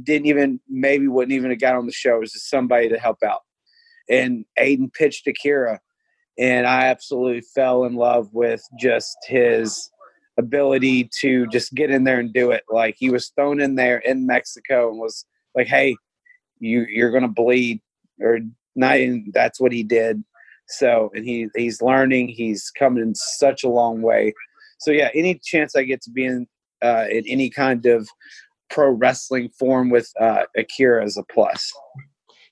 didn't 0.03 0.27
even 0.27 0.61
maybe 0.69 1.09
wouldn't 1.09 1.33
even 1.33 1.51
have 1.51 1.61
got 1.61 1.77
on 1.77 1.87
the 1.87 1.93
show. 1.93 2.17
It 2.17 2.21
was 2.21 2.33
just 2.33 2.51
somebody 2.51 2.89
to 2.89 2.99
help 2.99 3.19
out. 3.25 3.41
And 4.09 4.45
Aiden 4.59 4.93
pitched 4.93 5.27
Akira, 5.27 5.81
and 6.39 6.67
I 6.67 6.87
absolutely 6.87 7.43
fell 7.55 7.85
in 7.85 7.95
love 7.95 8.29
with 8.33 8.63
just 8.79 9.17
his 9.27 9.91
ability 10.39 11.11
to 11.21 11.47
just 11.49 11.75
get 11.75 11.91
in 11.91 12.05
there 12.05 12.21
and 12.21 12.33
do 12.33 12.51
it. 12.51 12.63
Like 12.71 12.97
he 12.99 13.11
was 13.11 13.29
thrown 13.29 13.61
in 13.61 13.75
there 13.75 13.99
in 13.99 14.27
Mexico 14.27 14.89
and 14.91 14.99
was 14.99 15.27
like, 15.55 15.67
"Hey, 15.67 15.97
you 16.59 16.87
you're 16.89 17.11
gonna 17.11 17.29
bleed," 17.29 17.81
or 18.21 18.41
not. 18.77 18.99
And 18.99 19.33
that's 19.35 19.61
what 19.61 19.73
he 19.73 19.83
did. 19.83 20.23
So, 20.69 21.11
and 21.15 21.25
he 21.25 21.49
he's 21.57 21.83
learning. 21.83 22.29
He's 22.29 22.71
coming 22.71 23.03
in 23.03 23.15
such 23.15 23.65
a 23.65 23.69
long 23.69 24.03
way. 24.03 24.35
So 24.79 24.91
yeah, 24.91 25.11
any 25.15 25.41
chance 25.43 25.75
I 25.75 25.83
get 25.83 26.03
to 26.03 26.11
be 26.11 26.25
in 26.25 26.47
uh, 26.83 27.07
in 27.11 27.25
any 27.27 27.51
kind 27.51 27.85
of 27.87 28.09
pro 28.71 28.91
wrestling 28.91 29.51
form 29.59 29.91
with 29.91 30.11
uh, 30.21 30.45
Akira 30.57 31.05
is 31.05 31.17
a 31.17 31.25
plus. 31.25 31.73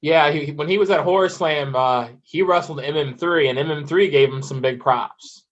Yeah, 0.03 0.31
he, 0.31 0.53
when 0.53 0.69
he 0.69 0.79
was 0.79 0.91
at 0.91 1.01
Horror 1.01 1.29
Slam, 1.29 1.75
uh, 1.75 2.09
he 2.23 2.43
wrestled 2.43 2.79
MM3, 2.79 3.51
and 3.51 3.59
MM3 3.59 4.11
gave 4.11 4.33
him 4.33 4.43
some 4.43 4.61
big 4.61 4.79
props. 4.79 5.46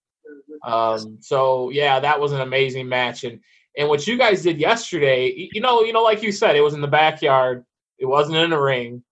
Um, 0.63 1.17
so 1.21 1.69
yeah, 1.69 1.99
that 1.99 2.19
was 2.19 2.31
an 2.31 2.41
amazing 2.41 2.87
match, 2.87 3.23
and 3.23 3.39
and 3.77 3.89
what 3.89 4.07
you 4.07 4.17
guys 4.17 4.41
did 4.43 4.59
yesterday, 4.59 5.49
you 5.51 5.61
know, 5.61 5.83
you 5.83 5.93
know, 5.93 6.03
like 6.03 6.23
you 6.23 6.31
said, 6.31 6.55
it 6.55 6.61
was 6.61 6.73
in 6.73 6.81
the 6.81 6.87
backyard. 6.87 7.65
It 7.97 8.05
wasn't 8.05 8.37
in 8.37 8.53
a 8.53 8.61
ring, 8.61 9.03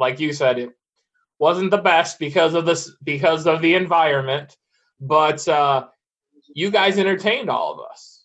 like 0.00 0.18
you 0.18 0.32
said, 0.32 0.58
it 0.58 0.70
wasn't 1.38 1.70
the 1.70 1.78
best 1.78 2.18
because 2.18 2.54
of 2.54 2.66
this 2.66 2.92
because 3.04 3.46
of 3.46 3.62
the 3.62 3.74
environment, 3.74 4.56
but 5.00 5.46
uh, 5.48 5.86
you 6.54 6.70
guys 6.70 6.98
entertained 6.98 7.50
all 7.50 7.74
of 7.74 7.90
us. 7.90 8.24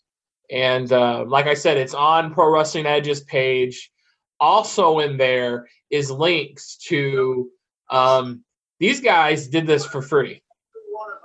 And 0.50 0.92
uh, 0.92 1.26
like 1.28 1.48
I 1.48 1.54
said, 1.54 1.78
it's 1.78 1.94
on 1.94 2.34
Pro 2.34 2.52
Wrestling 2.52 2.86
Edge's 2.86 3.22
page. 3.22 3.92
Also 4.40 5.00
in 5.00 5.18
there 5.18 5.68
is 5.90 6.12
links 6.12 6.78
to 6.88 7.50
um, 7.90 8.44
these 8.80 9.00
guys 9.00 9.48
did 9.48 9.66
this 9.66 9.86
for 9.86 10.02
free. 10.02 10.42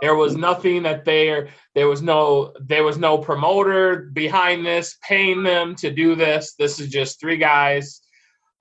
There 0.00 0.14
was 0.14 0.36
nothing 0.36 0.82
that 0.84 1.04
there 1.04 1.48
there 1.74 1.88
was 1.88 2.02
no 2.02 2.52
there 2.60 2.84
was 2.84 2.98
no 2.98 3.18
promoter 3.18 4.10
behind 4.12 4.64
this 4.64 4.96
paying 5.06 5.42
them 5.42 5.74
to 5.76 5.90
do 5.90 6.14
this. 6.14 6.54
This 6.58 6.80
is 6.80 6.88
just 6.88 7.20
three 7.20 7.36
guys 7.36 8.00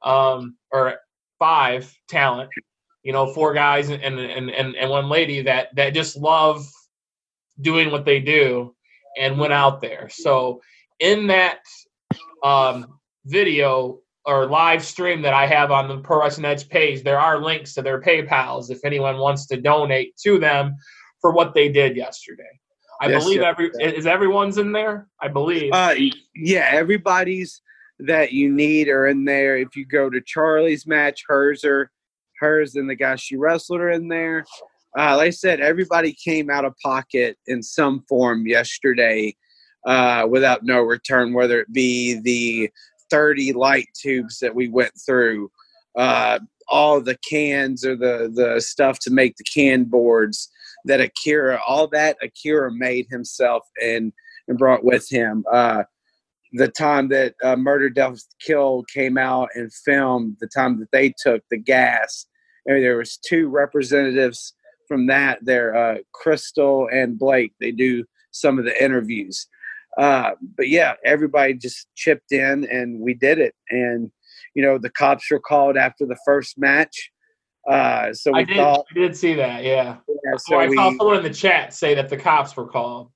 um, 0.02 0.58
or 0.72 0.96
five 1.40 1.94
talent, 2.10 2.50
you 3.04 3.14
know, 3.14 3.34
four 3.34 3.54
guys 3.54 3.90
and 3.90 4.04
and 4.04 4.20
and 4.20 4.76
and 4.76 4.90
one 4.90 5.10
lady 5.10 5.42
that 5.44 5.70
that 5.76 5.94
just 5.94 6.18
love 6.18 6.68
doing 7.62 7.92
what 7.92 8.06
they 8.06 8.20
do 8.20 8.76
and 9.18 9.40
went 9.40 9.54
out 9.54 9.82
there. 9.82 10.10
So 10.12 10.62
in 11.00 11.28
that 11.28 11.60
um, 12.44 13.00
video 13.26 14.00
or 14.26 14.46
live 14.46 14.84
stream 14.84 15.22
that 15.24 15.34
I 15.34 15.46
have 15.48 15.72
on 15.72 15.88
the 15.88 15.98
Pro 15.98 16.22
Wrestling 16.22 16.46
Edge 16.46 16.70
page, 16.70 17.04
there 17.04 17.20
are 17.20 17.42
links 17.42 17.74
to 17.74 17.82
their 17.82 18.02
PayPal's 18.02 18.70
if 18.70 18.84
anyone 18.84 19.18
wants 19.18 19.48
to 19.48 19.60
donate 19.60 20.16
to 20.18 20.38
them 20.38 20.76
for 21.22 21.32
what 21.32 21.54
they 21.54 21.70
did 21.70 21.96
yesterday. 21.96 22.60
I 23.02 23.08
yes, 23.08 23.24
believe 23.24 23.42
every 23.42 23.72
is 23.80 24.06
everyone's 24.06 24.58
in 24.58 24.72
there. 24.72 25.08
I 25.22 25.30
believe. 25.30 25.72
Uh, 25.74 25.96
yeah, 26.36 26.70
everybody's 26.72 27.62
that 28.00 28.32
you 28.34 28.52
need 28.52 28.88
are 28.90 29.08
in 29.08 29.26
there. 29.26 29.58
If 29.58 29.76
you 29.76 29.86
go 29.86 30.10
to 30.10 30.22
Charlie's 30.22 30.86
match, 30.86 31.24
hers 31.28 31.64
are 31.64 31.92
hers 32.40 32.76
and 32.76 32.90
the 32.90 32.96
guy 32.96 33.16
she 33.16 33.36
wrestled 33.36 33.82
are 33.82 33.92
in 33.92 34.08
there. 34.08 34.46
uh, 34.98 35.18
like 35.18 35.28
I 35.28 35.32
said, 35.32 35.60
everybody 35.60 36.14
came 36.14 36.50
out 36.50 36.66
of 36.66 36.74
pocket 36.84 37.38
in 37.48 37.62
some 37.62 38.04
form 38.08 38.48
yesterday 38.48 39.36
uh, 39.86 40.26
without 40.30 40.64
no 40.64 40.82
return, 40.82 41.34
whether 41.34 41.62
it 41.62 41.72
be 41.72 42.20
the 42.22 42.70
30 43.10 43.54
light 43.54 43.88
tubes 43.94 44.40
that 44.40 44.54
we 44.54 44.68
went 44.68 44.94
through, 45.06 45.52
uh, 45.96 46.40
all 46.68 47.02
the 47.02 47.18
cans 47.28 47.86
or 47.86 47.96
the, 47.96 48.32
the 48.34 48.62
stuff 48.62 49.00
to 49.00 49.12
make 49.12 49.36
the 49.38 49.44
can 49.44 49.84
boards 49.84 50.50
that 50.86 51.02
Akira, 51.02 51.60
all 51.68 51.88
that 51.88 52.18
Akira 52.22 52.72
made 52.72 53.08
himself 53.10 53.64
and, 53.82 54.14
and 54.48 54.58
brought 54.58 54.84
with 54.84 55.10
him. 55.10 55.44
Uh, 55.52 55.84
the 56.54 56.68
time 56.68 57.10
that 57.10 57.36
uh, 57.44 57.56
Murder 57.56 57.90
Death 57.90 58.24
Kill 58.42 58.84
came 58.92 59.18
out 59.18 59.50
and 59.56 59.72
filmed, 59.72 60.38
the 60.40 60.48
time 60.48 60.80
that 60.80 60.92
they 60.92 61.14
took 61.22 61.44
the 61.52 61.58
gas, 61.58 62.26
and 62.66 62.84
there 62.84 62.98
was 62.98 63.18
two 63.18 63.50
representatives 63.50 64.54
from 64.88 65.08
that 65.08 65.38
there, 65.44 65.76
uh, 65.76 65.98
Crystal 66.14 66.90
and 66.92 67.18
Blake. 67.20 67.54
They 67.60 67.72
do 67.72 68.04
some 68.32 68.58
of 68.58 68.66
the 68.66 68.84
interviews. 68.84 69.48
Uh, 69.98 70.32
but 70.58 70.70
yeah, 70.70 70.94
everybody 71.06 71.54
just 71.54 71.88
chipped 71.96 72.32
in 72.32 72.66
and 72.70 73.00
we 73.00 73.14
did 73.14 73.38
it. 73.40 73.54
And, 73.70 74.12
you 74.56 74.64
know, 74.64 74.78
the 74.78 74.90
cops 74.90 75.30
were 75.30 75.40
called 75.40 75.78
after 75.78 76.06
the 76.06 76.18
first 76.26 76.58
match. 76.58 77.12
Uh, 77.70 78.14
so 78.14 78.32
we 78.32 78.40
I 78.40 78.44
did, 78.44 78.58
thought, 78.58 78.86
I 78.92 79.00
did 79.00 79.18
see 79.18 79.34
that, 79.36 79.64
yeah. 79.64 79.98
Yeah 80.32 80.38
so 80.38 80.56
oh, 80.56 80.60
I 80.60 80.68
we, 80.68 80.76
saw 80.76 80.90
someone 80.98 81.18
in 81.18 81.24
the 81.24 81.34
chat 81.34 81.74
say 81.74 81.96
that 81.96 82.10
the 82.10 82.18
cops 82.18 82.56
were 82.56 82.68
called. 82.68 83.12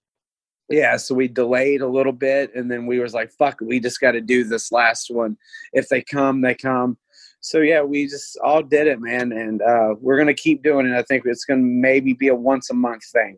Yeah, 0.69 0.97
so 0.97 1.13
we 1.13 1.27
delayed 1.27 1.81
a 1.81 1.87
little 1.87 2.13
bit, 2.13 2.55
and 2.55 2.71
then 2.71 2.85
we 2.85 2.99
was 2.99 3.13
like, 3.13 3.31
"Fuck, 3.31 3.59
we 3.61 3.79
just 3.79 3.99
got 3.99 4.13
to 4.13 4.21
do 4.21 4.43
this 4.43 4.71
last 4.71 5.11
one. 5.11 5.37
If 5.73 5.89
they 5.89 6.01
come, 6.01 6.41
they 6.41 6.55
come." 6.55 6.97
So 7.41 7.59
yeah, 7.59 7.81
we 7.81 8.07
just 8.07 8.37
all 8.37 8.63
did 8.63 8.87
it, 8.87 9.01
man, 9.01 9.33
and 9.33 9.61
uh, 9.61 9.95
we're 9.99 10.17
gonna 10.17 10.33
keep 10.33 10.63
doing 10.63 10.87
it. 10.87 10.97
I 10.97 11.03
think 11.03 11.23
it's 11.25 11.45
gonna 11.45 11.61
maybe 11.61 12.13
be 12.13 12.29
a 12.29 12.35
once 12.35 12.69
a 12.69 12.73
month 12.73 13.03
thing. 13.05 13.37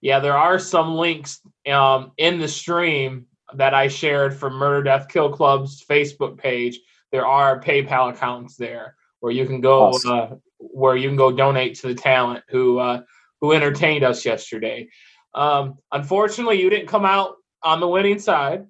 Yeah, 0.00 0.20
there 0.20 0.36
are 0.36 0.58
some 0.58 0.94
links 0.94 1.40
um, 1.66 2.12
in 2.16 2.38
the 2.38 2.48
stream 2.48 3.26
that 3.54 3.74
I 3.74 3.88
shared 3.88 4.34
from 4.34 4.54
Murder 4.54 4.84
Death 4.84 5.08
Kill 5.08 5.30
Club's 5.30 5.84
Facebook 5.84 6.38
page. 6.38 6.78
There 7.10 7.26
are 7.26 7.60
PayPal 7.60 8.10
accounts 8.10 8.56
there 8.56 8.94
where 9.18 9.32
you 9.32 9.46
can 9.46 9.60
go 9.60 9.88
awesome. 9.88 10.10
uh, 10.10 10.26
where 10.60 10.96
you 10.96 11.08
can 11.08 11.16
go 11.16 11.32
donate 11.32 11.74
to 11.76 11.88
the 11.88 11.94
talent 11.94 12.44
who 12.48 12.78
uh, 12.78 13.02
who 13.40 13.52
entertained 13.52 14.04
us 14.04 14.24
yesterday. 14.24 14.88
Um, 15.34 15.78
unfortunately, 15.92 16.60
you 16.60 16.70
didn't 16.70 16.88
come 16.88 17.04
out 17.04 17.36
on 17.62 17.80
the 17.80 17.88
winning 17.88 18.18
side. 18.18 18.66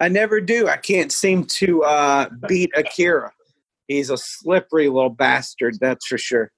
I 0.00 0.08
never 0.08 0.40
do. 0.40 0.68
I 0.68 0.76
can't 0.76 1.12
seem 1.12 1.44
to 1.44 1.82
uh, 1.84 2.28
beat 2.48 2.70
Akira. 2.76 3.32
He's 3.86 4.10
a 4.10 4.16
slippery 4.16 4.88
little 4.88 5.10
bastard, 5.10 5.76
that's 5.80 6.06
for 6.06 6.18
sure. 6.18 6.50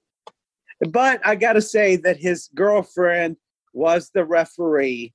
But 0.91 1.21
I 1.27 1.35
got 1.35 1.55
to 1.55 1.63
say 1.63 1.97
that 1.97 2.19
his 2.19 2.49
girlfriend 2.55 3.37
was 3.73 4.11
the 4.15 4.25
referee, 4.25 5.13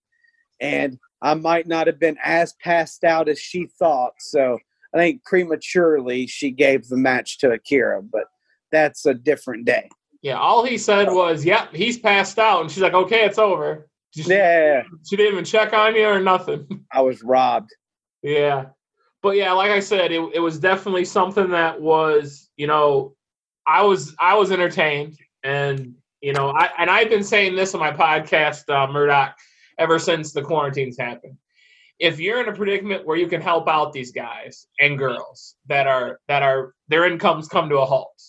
and 0.59 0.99
I 1.21 1.35
might 1.35 1.67
not 1.67 1.87
have 1.87 1.99
been 1.99 2.17
as 2.23 2.53
passed 2.61 3.03
out 3.03 3.29
as 3.29 3.39
she 3.39 3.67
thought. 3.79 4.13
So 4.19 4.57
I 4.93 4.97
think 4.97 5.23
prematurely 5.23 6.27
she 6.27 6.51
gave 6.51 6.87
the 6.87 6.97
match 6.97 7.37
to 7.39 7.51
Akira, 7.51 8.01
but 8.01 8.25
that's 8.71 9.05
a 9.05 9.13
different 9.13 9.65
day. 9.65 9.89
Yeah, 10.21 10.37
all 10.37 10.63
he 10.63 10.77
said 10.77 11.09
was, 11.09 11.43
"Yep, 11.43 11.73
he's 11.73 11.97
passed 11.97 12.37
out," 12.37 12.61
and 12.61 12.69
she's 12.69 12.83
like, 12.83 12.93
"Okay, 12.93 13.25
it's 13.25 13.39
over." 13.39 13.87
She, 14.15 14.23
yeah, 14.23 14.83
she 15.07 15.15
didn't 15.15 15.33
even 15.33 15.45
check 15.45 15.73
on 15.73 15.95
you 15.95 16.05
or 16.05 16.19
nothing. 16.19 16.85
I 16.93 17.01
was 17.01 17.23
robbed. 17.23 17.71
Yeah, 18.21 18.65
but 19.23 19.35
yeah, 19.37 19.51
like 19.53 19.71
I 19.71 19.79
said, 19.79 20.11
it 20.11 20.21
it 20.33 20.39
was 20.39 20.59
definitely 20.59 21.05
something 21.05 21.49
that 21.49 21.79
was, 21.81 22.49
you 22.55 22.67
know, 22.67 23.15
I 23.67 23.83
was 23.83 24.15
I 24.19 24.35
was 24.35 24.51
entertained, 24.51 25.17
and 25.43 25.95
you 26.21 26.33
know, 26.33 26.49
I 26.49 26.69
and 26.77 26.89
I've 26.89 27.09
been 27.09 27.23
saying 27.23 27.55
this 27.55 27.73
on 27.73 27.79
my 27.79 27.91
podcast, 27.91 28.69
uh, 28.69 28.91
Murdoch, 28.91 29.35
ever 29.77 29.97
since 29.97 30.33
the 30.33 30.41
quarantines 30.41 30.97
happened. 30.97 31.37
If 31.99 32.19
you're 32.19 32.41
in 32.41 32.49
a 32.49 32.53
predicament 32.53 33.05
where 33.05 33.17
you 33.17 33.27
can 33.27 33.41
help 33.41 33.67
out 33.67 33.93
these 33.93 34.11
guys 34.11 34.67
and 34.79 34.97
girls 34.97 35.55
that 35.67 35.87
are 35.87 36.19
that 36.27 36.41
are 36.43 36.73
their 36.87 37.05
incomes 37.05 37.47
come 37.47 37.69
to 37.69 37.77
a 37.77 37.85
halt, 37.85 38.21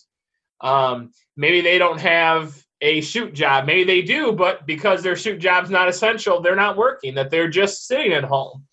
um, 0.63 1.11
maybe 1.37 1.61
they 1.61 1.77
don't 1.77 1.99
have 1.99 2.59
a 2.81 3.01
shoot 3.01 3.33
job. 3.33 3.65
Maybe 3.65 3.83
they 3.83 4.01
do, 4.01 4.31
but 4.31 4.65
because 4.65 5.03
their 5.03 5.15
shoot 5.15 5.39
job's 5.39 5.69
not 5.69 5.87
essential, 5.87 6.41
they're 6.41 6.55
not 6.55 6.77
working. 6.77 7.13
That 7.15 7.29
they're 7.29 7.49
just 7.49 7.87
sitting 7.87 8.13
at 8.13 8.23
home. 8.23 8.65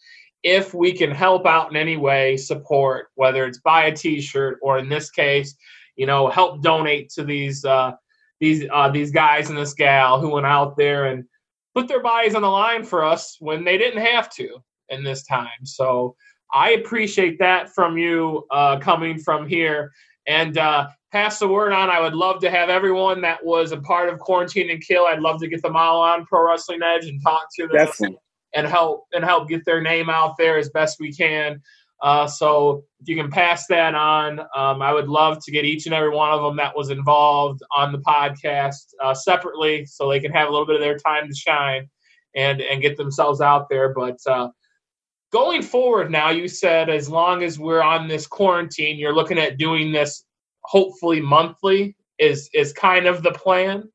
If 0.42 0.72
we 0.72 0.92
can 0.92 1.10
help 1.10 1.46
out 1.46 1.70
in 1.70 1.76
any 1.76 1.98
way, 1.98 2.36
support 2.38 3.08
whether 3.14 3.44
it's 3.44 3.58
buy 3.58 3.84
a 3.84 3.94
T-shirt 3.94 4.58
or 4.62 4.78
in 4.78 4.88
this 4.88 5.10
case, 5.10 5.54
you 5.96 6.06
know, 6.06 6.28
help 6.28 6.62
donate 6.62 7.10
to 7.10 7.24
these. 7.24 7.64
Uh, 7.64 7.92
these 8.40 8.64
uh, 8.72 8.88
these 8.88 9.10
guys 9.10 9.50
and 9.50 9.58
this 9.58 9.74
gal 9.74 10.20
who 10.20 10.30
went 10.30 10.46
out 10.46 10.76
there 10.76 11.06
and 11.06 11.24
put 11.74 11.86
their 11.86 12.02
bodies 12.02 12.34
on 12.34 12.42
the 12.42 12.48
line 12.48 12.82
for 12.82 13.04
us 13.04 13.36
when 13.38 13.64
they 13.64 13.78
didn't 13.78 14.02
have 14.02 14.30
to 14.30 14.58
in 14.88 15.04
this 15.04 15.24
time. 15.24 15.64
So 15.64 16.16
I 16.52 16.70
appreciate 16.70 17.38
that 17.38 17.72
from 17.72 17.96
you 17.96 18.46
uh, 18.50 18.78
coming 18.78 19.18
from 19.18 19.46
here 19.46 19.92
and 20.26 20.58
uh, 20.58 20.88
pass 21.12 21.38
the 21.38 21.48
word 21.48 21.72
on. 21.72 21.90
I 21.90 22.00
would 22.00 22.14
love 22.14 22.40
to 22.40 22.50
have 22.50 22.68
everyone 22.68 23.20
that 23.22 23.44
was 23.44 23.72
a 23.72 23.80
part 23.80 24.08
of 24.08 24.18
Quarantine 24.18 24.70
and 24.70 24.80
Kill. 24.80 25.06
I'd 25.06 25.20
love 25.20 25.40
to 25.40 25.48
get 25.48 25.62
them 25.62 25.76
all 25.76 26.00
on 26.00 26.24
Pro 26.26 26.46
Wrestling 26.46 26.80
Edge 26.82 27.06
and 27.06 27.20
talk 27.22 27.48
to 27.56 27.66
them 27.66 27.76
Definitely. 27.76 28.18
and 28.54 28.66
help 28.66 29.06
and 29.12 29.24
help 29.24 29.48
get 29.48 29.64
their 29.64 29.80
name 29.80 30.08
out 30.08 30.36
there 30.38 30.58
as 30.58 30.70
best 30.70 30.98
we 31.00 31.12
can. 31.12 31.60
Uh, 32.02 32.26
so 32.26 32.82
if 33.00 33.08
you 33.08 33.16
can 33.16 33.30
pass 33.30 33.66
that 33.66 33.94
on, 33.94 34.40
um, 34.56 34.80
I 34.80 34.92
would 34.92 35.08
love 35.08 35.44
to 35.44 35.50
get 35.50 35.66
each 35.66 35.84
and 35.84 35.94
every 35.94 36.08
one 36.08 36.30
of 36.30 36.40
them 36.40 36.56
that 36.56 36.74
was 36.74 36.88
involved 36.88 37.60
on 37.76 37.92
the 37.92 37.98
podcast 37.98 38.94
uh, 39.02 39.12
separately, 39.12 39.84
so 39.84 40.08
they 40.08 40.20
can 40.20 40.32
have 40.32 40.48
a 40.48 40.50
little 40.50 40.66
bit 40.66 40.76
of 40.76 40.80
their 40.80 40.98
time 40.98 41.28
to 41.28 41.34
shine 41.34 41.88
and 42.34 42.60
and 42.60 42.80
get 42.80 42.96
themselves 42.96 43.40
out 43.40 43.68
there. 43.68 43.92
But 43.92 44.18
uh, 44.26 44.48
going 45.32 45.62
forward, 45.62 46.10
now 46.10 46.30
you 46.30 46.48
said 46.48 46.88
as 46.88 47.08
long 47.08 47.42
as 47.42 47.58
we're 47.58 47.82
on 47.82 48.08
this 48.08 48.26
quarantine, 48.26 48.96
you're 48.96 49.14
looking 49.14 49.38
at 49.38 49.58
doing 49.58 49.92
this 49.92 50.24
hopefully 50.70 51.20
monthly. 51.20 51.96
Is 52.18 52.50
is 52.52 52.72
kind 52.72 53.06
of 53.06 53.22
the 53.22 53.32
plan? 53.32 53.90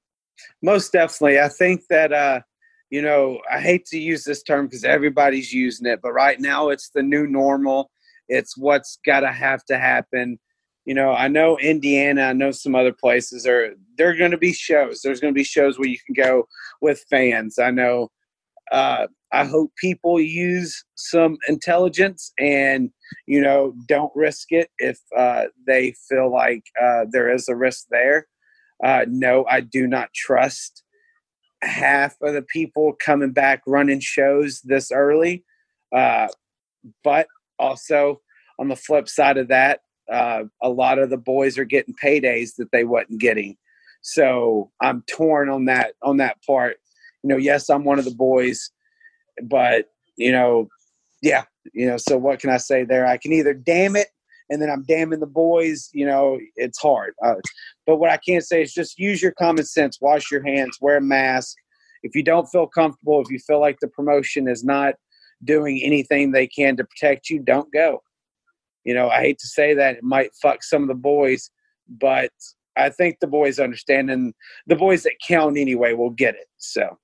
Most 0.64 0.92
definitely. 0.92 1.40
I 1.40 1.48
think 1.48 1.82
that 1.90 2.12
uh, 2.12 2.42
you 2.90 3.02
know 3.02 3.40
I 3.52 3.60
hate 3.60 3.86
to 3.88 4.00
use 4.00 4.24
this 4.24 4.42
term 4.44 4.66
because 4.66 4.84
everybody's 4.84 5.54
using 5.54 5.86
it, 5.86 6.00
but 6.02 6.12
right 6.12 6.40
now 6.40 6.70
it's 6.70 6.90
the 6.90 7.04
new 7.04 7.28
normal 7.28 7.92
it's 8.28 8.58
what's 8.58 9.00
got 9.06 9.22
to 9.22 9.32
have 9.32 9.64
to 9.66 9.78
happen. 9.78 10.40
You 10.86 10.94
know, 10.94 11.12
I 11.12 11.28
know 11.28 11.58
Indiana, 11.58 12.24
I 12.24 12.34
know 12.34 12.52
some 12.52 12.76
other 12.76 12.94
places 12.94 13.48
are 13.48 13.74
there 13.98 14.10
are 14.10 14.16
going 14.16 14.32
to 14.32 14.38
be 14.38 14.54
shows. 14.54 15.02
There's 15.02 15.20
going 15.20 15.34
to 15.34 15.38
be 15.38 15.44
shows 15.44 15.80
where 15.80 15.88
you 15.88 15.98
can 16.06 16.14
go 16.14 16.48
with 16.82 17.06
fans. 17.10 17.58
I 17.58 17.72
know 17.72 18.10
uh, 18.72 19.08
I 19.32 19.46
hope 19.46 19.72
people 19.76 20.20
use 20.20 20.84
some 20.96 21.38
intelligence 21.48 22.32
and 22.40 22.90
you 23.28 23.42
know 23.42 23.74
don't 23.88 24.12
risk 24.16 24.52
it 24.52 24.70
if 24.78 25.00
uh, 25.18 25.46
they 25.68 25.94
feel 26.08 26.32
like 26.32 26.64
uh, 26.82 27.06
there 27.10 27.30
is 27.34 27.48
a 27.48 27.56
risk 27.56 27.86
there. 27.90 28.28
Uh, 28.84 29.06
no, 29.08 29.46
I 29.50 29.62
do 29.62 29.88
not 29.88 30.14
trust 30.14 30.84
half 31.62 32.16
of 32.22 32.34
the 32.34 32.42
people 32.42 32.94
coming 33.04 33.32
back 33.32 33.62
running 33.66 34.00
shows 34.00 34.62
this 34.62 34.92
early. 34.92 35.44
Uh, 35.96 36.28
but 37.04 37.28
also, 37.60 38.22
on 38.60 38.68
the 38.68 38.76
flip 38.76 39.10
side 39.10 39.38
of 39.38 39.48
that, 39.48 39.82
uh, 40.12 40.44
a 40.62 40.70
lot 40.70 41.00
of 41.00 41.10
the 41.10 41.18
boys 41.18 41.58
are 41.58 41.66
getting 41.66 41.96
paydays 42.02 42.56
that 42.58 42.72
they 42.72 42.84
wasn't 42.84 43.20
getting. 43.20 43.58
So 44.02 44.72
I'm 44.82 45.04
torn 45.10 45.50
on 45.50 45.66
that 45.66 45.94
on 46.04 46.18
that 46.18 46.38
part. 46.46 46.78
You 47.24 47.30
know, 47.30 47.38
yes, 47.38 47.70
I'm 47.70 47.84
one 47.84 47.98
of 47.98 48.06
the 48.06 48.12
boys, 48.12 48.70
but 49.44 49.90
you 50.18 50.32
know, 50.32 50.68
yeah, 51.22 51.44
you 51.74 51.88
know. 51.88 51.98
So 51.98 52.18
what 52.18 52.40
can 52.40 52.50
I 52.50 52.58
say 52.58 52.84
there? 52.84 53.06
I 53.06 53.18
can 53.18 53.34
either 53.34 53.54
damn 53.54 53.96
it, 53.96 54.08
and 54.50 54.62
then 54.62 54.70
I'm 54.70 54.84
damning 54.84 55.20
the 55.20 55.28
boys. 55.28 55.90
You 55.94 56.06
know, 56.06 56.40
it's 56.56 56.80
hard. 56.80 57.14
Uh, 57.24 57.36
but 57.86 57.98
what 57.98 58.10
I 58.10 58.18
can 58.18 58.42
say 58.42 58.62
is 58.62 58.74
just 58.74 59.00
use 59.00 59.22
your 59.22 59.34
common 59.34 59.66
sense. 59.66 60.00
Wash 60.02 60.32
your 60.32 60.46
hands. 60.46 60.78
Wear 60.82 60.98
a 60.98 61.02
mask. 61.02 61.56
If 62.04 62.16
you 62.16 62.24
don't 62.24 62.48
feel 62.48 62.68
comfortable, 62.68 63.22
if 63.22 63.32
you 63.32 63.40
feel 63.40 63.60
like 63.60 63.80
the 63.80 63.88
promotion 63.88 64.48
is 64.48 64.64
not 64.64 64.96
doing 65.44 65.82
anything 65.84 66.32
they 66.32 66.48
can 66.48 66.78
to 66.78 66.84
protect 66.84 67.30
you, 67.30 67.40
don't 67.40 67.72
go. 67.74 68.02
You 68.84 68.94
know, 68.94 69.10
I 69.10 69.22
hate 69.22 69.40
to 69.40 69.48
say 69.48 69.74
that 69.74 69.98
it 69.98 70.04
might 70.04 70.36
fuck 70.36 70.64
some 70.64 70.84
of 70.84 70.88
the 70.88 70.94
boys, 70.94 71.50
but 71.90 72.30
I 72.78 72.90
think 72.90 73.20
the 73.20 73.28
boys 73.28 73.60
understand, 73.60 74.12
and 74.12 74.34
the 74.68 74.76
boys 74.76 75.04
that 75.04 75.14
count 75.26 75.58
anyway 75.58 75.94
will 75.94 76.12
get 76.12 76.36
it. 76.36 76.48
So, 76.58 76.98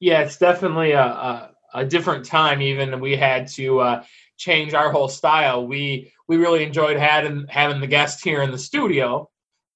yeah, 0.00 0.20
it's 0.20 0.38
definitely 0.38 0.92
a 0.92 1.04
a, 1.04 1.50
a 1.74 1.84
different 1.84 2.24
time. 2.24 2.62
Even 2.62 3.00
we 3.00 3.16
had 3.16 3.46
to 3.48 3.80
uh, 3.80 4.04
change 4.36 4.74
our 4.74 4.90
whole 4.90 5.08
style. 5.08 5.66
We 5.66 6.12
we 6.28 6.36
really 6.36 6.64
enjoyed 6.64 6.96
having 6.96 7.46
having 7.48 7.80
the 7.80 7.86
guest 7.86 8.24
here 8.24 8.42
in 8.42 8.50
the 8.50 8.58
studio 8.58 9.28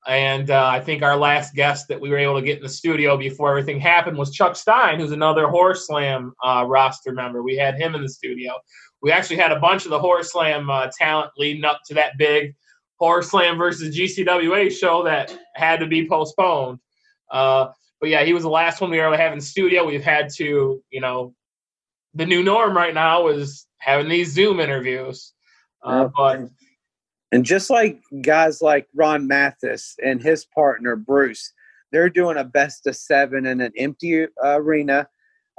and 0.06 0.50
uh, 0.50 0.66
I 0.66 0.80
think 0.80 1.02
our 1.02 1.16
last 1.16 1.54
guest 1.54 1.88
that 1.88 2.00
we 2.00 2.08
were 2.08 2.18
able 2.18 2.36
to 2.36 2.44
get 2.44 2.56
in 2.56 2.62
the 2.62 2.68
studio 2.68 3.16
before 3.16 3.50
everything 3.50 3.78
happened 3.78 4.16
was 4.16 4.30
Chuck 4.30 4.56
Stein, 4.56 4.98
who's 4.98 5.12
another 5.12 5.46
Horror 5.48 5.74
Slam 5.74 6.32
uh, 6.42 6.64
roster 6.66 7.12
member. 7.12 7.42
We 7.42 7.56
had 7.56 7.76
him 7.76 7.94
in 7.94 8.02
the 8.02 8.08
studio. 8.08 8.54
We 9.02 9.12
actually 9.12 9.36
had 9.36 9.52
a 9.52 9.60
bunch 9.60 9.84
of 9.84 9.90
the 9.90 9.98
Horror 9.98 10.22
Slam 10.22 10.70
uh, 10.70 10.88
talent 10.98 11.32
leading 11.36 11.64
up 11.64 11.80
to 11.86 11.94
that 11.94 12.16
big 12.16 12.54
Horror 12.98 13.22
Slam 13.22 13.58
versus 13.58 13.96
GCWA 13.96 14.72
show 14.72 15.04
that 15.04 15.36
had 15.54 15.80
to 15.80 15.86
be 15.86 16.08
postponed. 16.08 16.78
Uh, 17.30 17.68
but 18.00 18.08
yeah, 18.08 18.24
he 18.24 18.32
was 18.32 18.42
the 18.42 18.50
last 18.50 18.80
one 18.80 18.90
we 18.90 18.96
to 18.96 19.16
have 19.16 19.32
in 19.32 19.40
studio. 19.40 19.86
We've 19.86 20.02
had 20.02 20.30
to, 20.36 20.82
you 20.90 21.00
know, 21.00 21.34
the 22.14 22.26
new 22.26 22.42
norm 22.42 22.76
right 22.76 22.94
now 22.94 23.28
is 23.28 23.66
having 23.78 24.08
these 24.08 24.32
Zoom 24.32 24.58
interviews. 24.58 25.32
Uh, 25.82 26.08
but 26.16 26.40
and 27.32 27.44
just 27.44 27.70
like 27.70 28.00
guys 28.22 28.60
like 28.60 28.88
Ron 28.94 29.26
Mathis 29.26 29.96
and 30.02 30.22
his 30.22 30.44
partner 30.44 30.96
Bruce, 30.96 31.52
they're 31.92 32.10
doing 32.10 32.36
a 32.36 32.44
best 32.44 32.86
of 32.86 32.96
seven 32.96 33.46
in 33.46 33.60
an 33.60 33.72
empty 33.76 34.24
uh, 34.24 34.28
arena, 34.44 35.08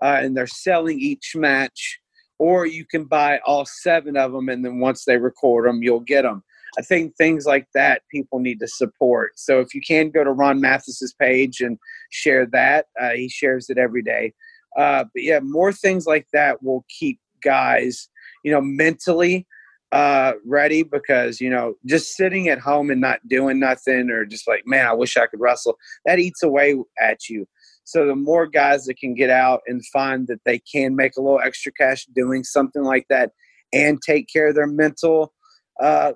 uh, 0.01 0.19
and 0.21 0.36
they're 0.36 0.47
selling 0.47 0.99
each 0.99 1.36
match. 1.36 1.99
Or 2.39 2.65
you 2.65 2.86
can 2.86 3.06
buy 3.06 3.39
all 3.45 3.65
seven 3.65 4.17
of 4.17 4.32
them, 4.32 4.49
and 4.49 4.65
then 4.65 4.80
once 4.80 5.06
they 5.06 5.17
record 5.17 5.67
them, 5.67 5.84
you'll 5.84 5.99
get 5.99 6.23
them. 6.23 6.43
I 6.77 6.81
think 6.81 7.15
things 7.15 7.45
like 7.45 7.67
that 7.73 8.03
people 8.10 8.39
need 8.39 8.60
to 8.60 8.67
support. 8.67 9.31
So 9.36 9.60
if 9.60 9.73
you 9.73 9.81
can 9.81 10.10
go 10.10 10.23
to 10.23 10.31
Ron 10.31 10.62
Mathis's 10.62 11.13
page 11.19 11.60
and 11.62 11.77
share 12.12 12.45
that, 12.47 12.86
uh, 12.99 13.12
he 13.12 13.29
shares 13.29 13.69
it 13.69 13.77
every 13.77 14.01
day. 14.01 14.34
Uh, 14.77 15.03
but 15.13 15.23
yeah, 15.23 15.39
more 15.41 15.73
things 15.73 16.05
like 16.05 16.27
that 16.34 16.63
will 16.63 16.86
keep 16.88 17.19
guys, 17.43 18.10
you 18.43 18.51
know, 18.51 18.62
mentally 18.62 19.45
uh, 19.91 20.34
ready 20.45 20.84
because 20.84 21.41
you 21.41 21.49
know 21.49 21.73
just 21.86 22.15
sitting 22.15 22.47
at 22.47 22.60
home 22.60 22.89
and 22.89 23.01
not 23.01 23.19
doing 23.27 23.60
nothing 23.60 24.10
or 24.10 24.25
just 24.25 24.47
like 24.47 24.63
man, 24.65 24.88
I 24.88 24.93
wish 24.93 25.17
I 25.17 25.27
could 25.27 25.41
wrestle. 25.41 25.77
That 26.05 26.19
eats 26.19 26.43
away 26.43 26.77
at 26.99 27.27
you. 27.29 27.45
So 27.84 28.05
the 28.05 28.15
more 28.15 28.47
guys 28.47 28.86
that 28.86 28.97
can 28.97 29.15
get 29.15 29.29
out 29.29 29.62
and 29.67 29.86
find 29.88 30.27
that 30.27 30.39
they 30.45 30.60
can 30.60 30.95
make 30.95 31.17
a 31.17 31.21
little 31.21 31.41
extra 31.41 31.71
cash 31.73 32.05
doing 32.15 32.43
something 32.43 32.84
like 32.84 33.05
that 33.10 33.31
and 33.73 33.99
take 34.01 34.27
care 34.31 34.47
of 34.47 34.55
their 34.55 34.67
mental 34.67 35.34
uh, 35.81 36.13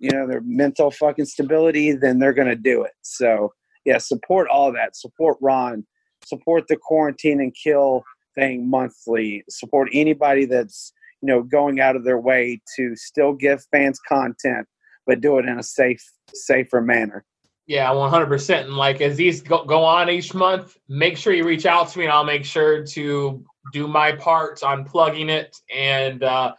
you 0.00 0.10
know 0.10 0.26
their 0.26 0.40
mental 0.40 0.90
fucking 0.90 1.26
stability, 1.26 1.92
then 1.92 2.18
they're 2.18 2.32
going 2.32 2.48
to 2.48 2.56
do 2.56 2.82
it. 2.82 2.92
So 3.02 3.52
yeah, 3.84 3.98
support 3.98 4.48
all 4.48 4.72
that. 4.72 4.96
Support 4.96 5.38
Ron. 5.40 5.86
Support 6.24 6.68
the 6.68 6.76
quarantine 6.76 7.40
and 7.40 7.54
kill 7.54 8.02
thing 8.34 8.68
monthly. 8.68 9.44
Support 9.48 9.90
anybody 9.92 10.46
that's 10.46 10.92
you 11.22 11.28
know 11.28 11.42
going 11.42 11.80
out 11.80 11.96
of 11.96 12.04
their 12.04 12.18
way 12.18 12.60
to 12.76 12.96
still 12.96 13.32
give 13.32 13.64
fans 13.70 14.00
content, 14.08 14.66
but 15.06 15.20
do 15.20 15.38
it 15.38 15.46
in 15.46 15.58
a 15.58 15.62
safe, 15.62 16.02
safer 16.34 16.80
manner. 16.80 17.24
Yeah, 17.66 17.90
100%. 17.90 18.64
And 18.64 18.76
like 18.76 19.00
as 19.00 19.16
these 19.16 19.42
go, 19.42 19.64
go 19.64 19.84
on 19.84 20.10
each 20.10 20.34
month, 20.34 20.76
make 20.88 21.16
sure 21.16 21.32
you 21.32 21.44
reach 21.44 21.66
out 21.66 21.88
to 21.90 21.98
me 22.00 22.04
and 22.06 22.12
I'll 22.12 22.24
make 22.24 22.44
sure 22.44 22.84
to 22.84 23.44
do 23.72 23.86
my 23.86 24.10
part 24.10 24.64
on 24.64 24.84
plugging 24.84 25.28
it 25.28 25.56
and 25.72 26.24
uh, 26.24 26.54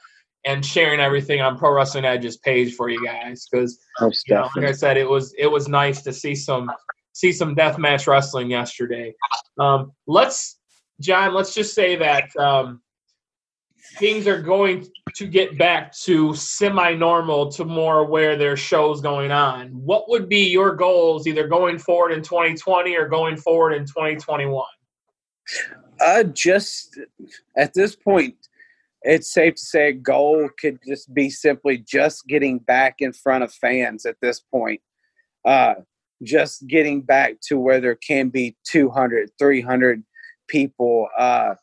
and 0.46 0.66
sharing 0.66 1.00
everything 1.00 1.42
on 1.42 1.58
Pro 1.58 1.72
Wrestling 1.72 2.06
Edge's 2.06 2.38
page 2.38 2.74
for 2.74 2.90
you 2.90 3.04
guys 3.06 3.48
because 3.52 3.80
you 4.00 4.12
know, 4.30 4.50
like 4.56 4.66
I 4.66 4.72
said, 4.72 4.98
it 4.98 5.08
was 5.08 5.34
it 5.38 5.48
was 5.48 5.68
nice 5.68 6.02
to 6.04 6.14
see 6.14 6.36
some 6.36 6.72
see 7.14 7.32
some 7.32 7.56
deathmatch 7.56 8.08
wrestling 8.08 8.50
yesterday. 8.50 9.14
Um, 9.60 9.92
let's 10.08 10.60
John, 11.00 11.34
let's 11.34 11.54
just 11.54 11.74
say 11.74 11.96
that 11.98 12.36
um, 12.38 12.82
things 13.98 14.28
are 14.28 14.42
going 14.42 14.88
to 15.16 15.28
get 15.28 15.58
back 15.58 15.94
to 15.94 16.34
semi-normal 16.34 17.52
to 17.52 17.66
more 17.66 18.06
where 18.06 18.36
there's 18.38 18.60
shows 18.60 19.02
going 19.02 19.32
on. 19.32 19.70
What 19.70 20.10
would 20.10 20.30
be 20.30 20.50
your 20.50 20.76
goals 20.76 21.28
either 21.28 21.48
going 21.48 21.78
forward 21.78 22.12
in 22.12 22.22
2020 22.22 22.96
or 22.96 23.08
going 23.08 23.36
forward 23.36 23.74
in 23.74 23.86
2021? 23.86 24.66
Uh, 26.00 26.24
just 26.24 27.00
at 27.58 27.74
this 27.74 27.96
point, 27.96 28.36
it's 29.04 29.34
safe 29.34 29.56
to 29.56 29.62
say 29.62 29.90
a 29.90 29.94
goal 29.94 30.50
could 30.60 30.80
just 30.86 31.14
be 31.14 31.30
simply 31.30 31.78
just 31.78 32.28
getting 32.28 32.60
back 32.60 32.96
in 33.00 33.14
front 33.14 33.44
of 33.44 33.54
fans 33.54 34.06
at 34.06 34.18
this 34.22 34.40
point. 34.40 34.82
Uh, 35.44 35.76
just 36.24 36.68
getting 36.68 37.02
back 37.02 37.40
to 37.42 37.58
where 37.58 37.82
there 37.82 37.96
can 37.96 38.30
be 38.30 38.56
200, 38.66 39.32
300 39.40 40.04
people. 40.48 41.08
Uh, 41.18 41.56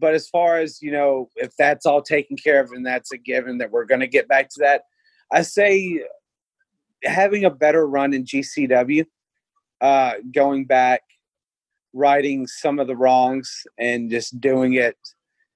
but 0.00 0.14
as 0.14 0.28
far 0.28 0.58
as, 0.58 0.82
you 0.82 0.90
know, 0.90 1.28
if 1.36 1.54
that's 1.56 1.86
all 1.86 2.02
taken 2.02 2.36
care 2.36 2.60
of 2.60 2.72
and 2.72 2.84
that's 2.84 3.12
a 3.12 3.18
given 3.18 3.58
that 3.58 3.70
we're 3.70 3.84
going 3.84 4.00
to 4.00 4.08
get 4.08 4.26
back 4.26 4.48
to 4.48 4.60
that, 4.60 4.82
I 5.32 5.42
say 5.42 6.02
having 7.04 7.44
a 7.44 7.50
better 7.50 7.86
run 7.86 8.12
in 8.12 8.24
GCW, 8.24 9.06
uh, 9.80 10.14
going 10.34 10.64
back, 10.64 11.02
righting 11.92 12.48
some 12.48 12.80
of 12.80 12.88
the 12.88 12.96
wrongs 12.96 13.64
and 13.78 14.10
just 14.10 14.40
doing 14.40 14.74
it– 14.74 14.96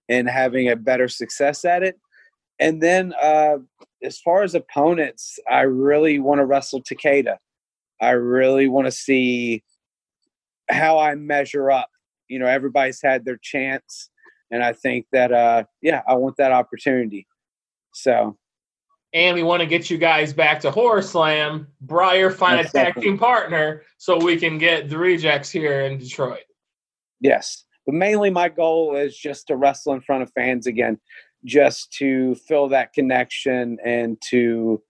and 0.08 0.28
having 0.28 0.68
a 0.68 0.76
better 0.76 1.08
success 1.08 1.64
at 1.64 1.82
it. 1.82 1.98
And 2.60 2.82
then 2.82 3.12
uh, 3.20 3.58
as 4.02 4.18
far 4.20 4.42
as 4.42 4.54
opponents, 4.54 5.38
I 5.50 5.62
really 5.62 6.18
want 6.18 6.38
to 6.40 6.46
wrestle 6.46 6.82
Takeda. 6.82 7.36
I 8.00 8.10
really 8.10 8.68
want 8.68 8.86
to 8.86 8.92
see 8.92 9.62
how 10.70 10.98
I 10.98 11.14
measure 11.14 11.70
up. 11.70 11.88
You 12.28 12.38
know, 12.38 12.46
everybody's 12.46 13.00
had 13.02 13.24
their 13.24 13.38
chance, 13.42 14.10
and 14.50 14.62
I 14.62 14.72
think 14.72 15.06
that 15.12 15.32
uh, 15.32 15.64
yeah, 15.82 16.02
I 16.08 16.14
want 16.14 16.36
that 16.38 16.52
opportunity. 16.52 17.26
So, 17.92 18.36
and 19.12 19.34
we 19.34 19.42
want 19.42 19.60
to 19.60 19.66
get 19.66 19.90
you 19.90 19.98
guys 19.98 20.32
back 20.32 20.60
to 20.60 20.70
Horror 20.70 21.02
Slam. 21.02 21.68
Briar 21.80 22.30
find 22.30 22.60
a 22.60 22.68
tag 22.68 23.00
team 23.00 23.18
partner 23.18 23.82
so 23.98 24.16
we 24.16 24.36
can 24.36 24.58
get 24.58 24.88
the 24.88 24.98
rejects 24.98 25.50
here 25.50 25.82
in 25.82 25.98
Detroit. 25.98 26.44
Yes, 27.20 27.64
but 27.86 27.94
mainly, 27.94 28.30
my 28.30 28.48
goal 28.48 28.96
is 28.96 29.16
just 29.16 29.46
to 29.48 29.56
wrestle 29.56 29.92
in 29.94 30.00
front 30.00 30.22
of 30.22 30.32
fans 30.34 30.66
again, 30.66 30.98
just 31.44 31.92
to 31.98 32.34
feel 32.34 32.68
that 32.68 32.92
connection 32.92 33.78
and 33.84 34.20
to 34.30 34.82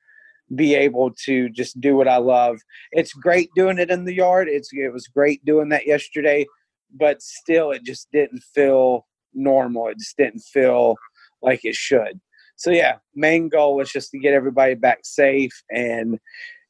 be 0.55 0.75
able 0.75 1.11
to 1.25 1.49
just 1.49 1.81
do 1.81 1.97
what 1.97 2.09
I 2.09 2.19
love. 2.19 2.59
It's 2.93 3.13
great 3.13 3.51
doing 3.57 3.79
it 3.79 3.91
in 3.91 4.05
the 4.05 4.15
yard. 4.15 4.49
It's 4.49 4.69
it 4.73 4.93
was 4.93 5.09
great 5.09 5.45
doing 5.45 5.71
that 5.71 5.87
yesterday, 5.87 6.47
but 6.95 7.23
still, 7.23 7.73
it 7.73 7.83
just 7.85 8.09
didn't 8.13 8.43
feel 8.55 9.07
normal. 9.33 9.89
It 9.89 9.99
just 9.99 10.17
didn't 10.17 10.41
feel 10.41 10.97
like 11.43 11.65
it 11.65 11.75
should. 11.75 12.21
So 12.57 12.71
yeah, 12.71 12.97
main 13.15 13.49
goal 13.49 13.77
was 13.77 13.91
just 13.91 14.11
to 14.13 14.19
get 14.19 14.35
everybody 14.35 14.75
back 14.75 15.01
safe 15.03 15.63
and 15.71 16.19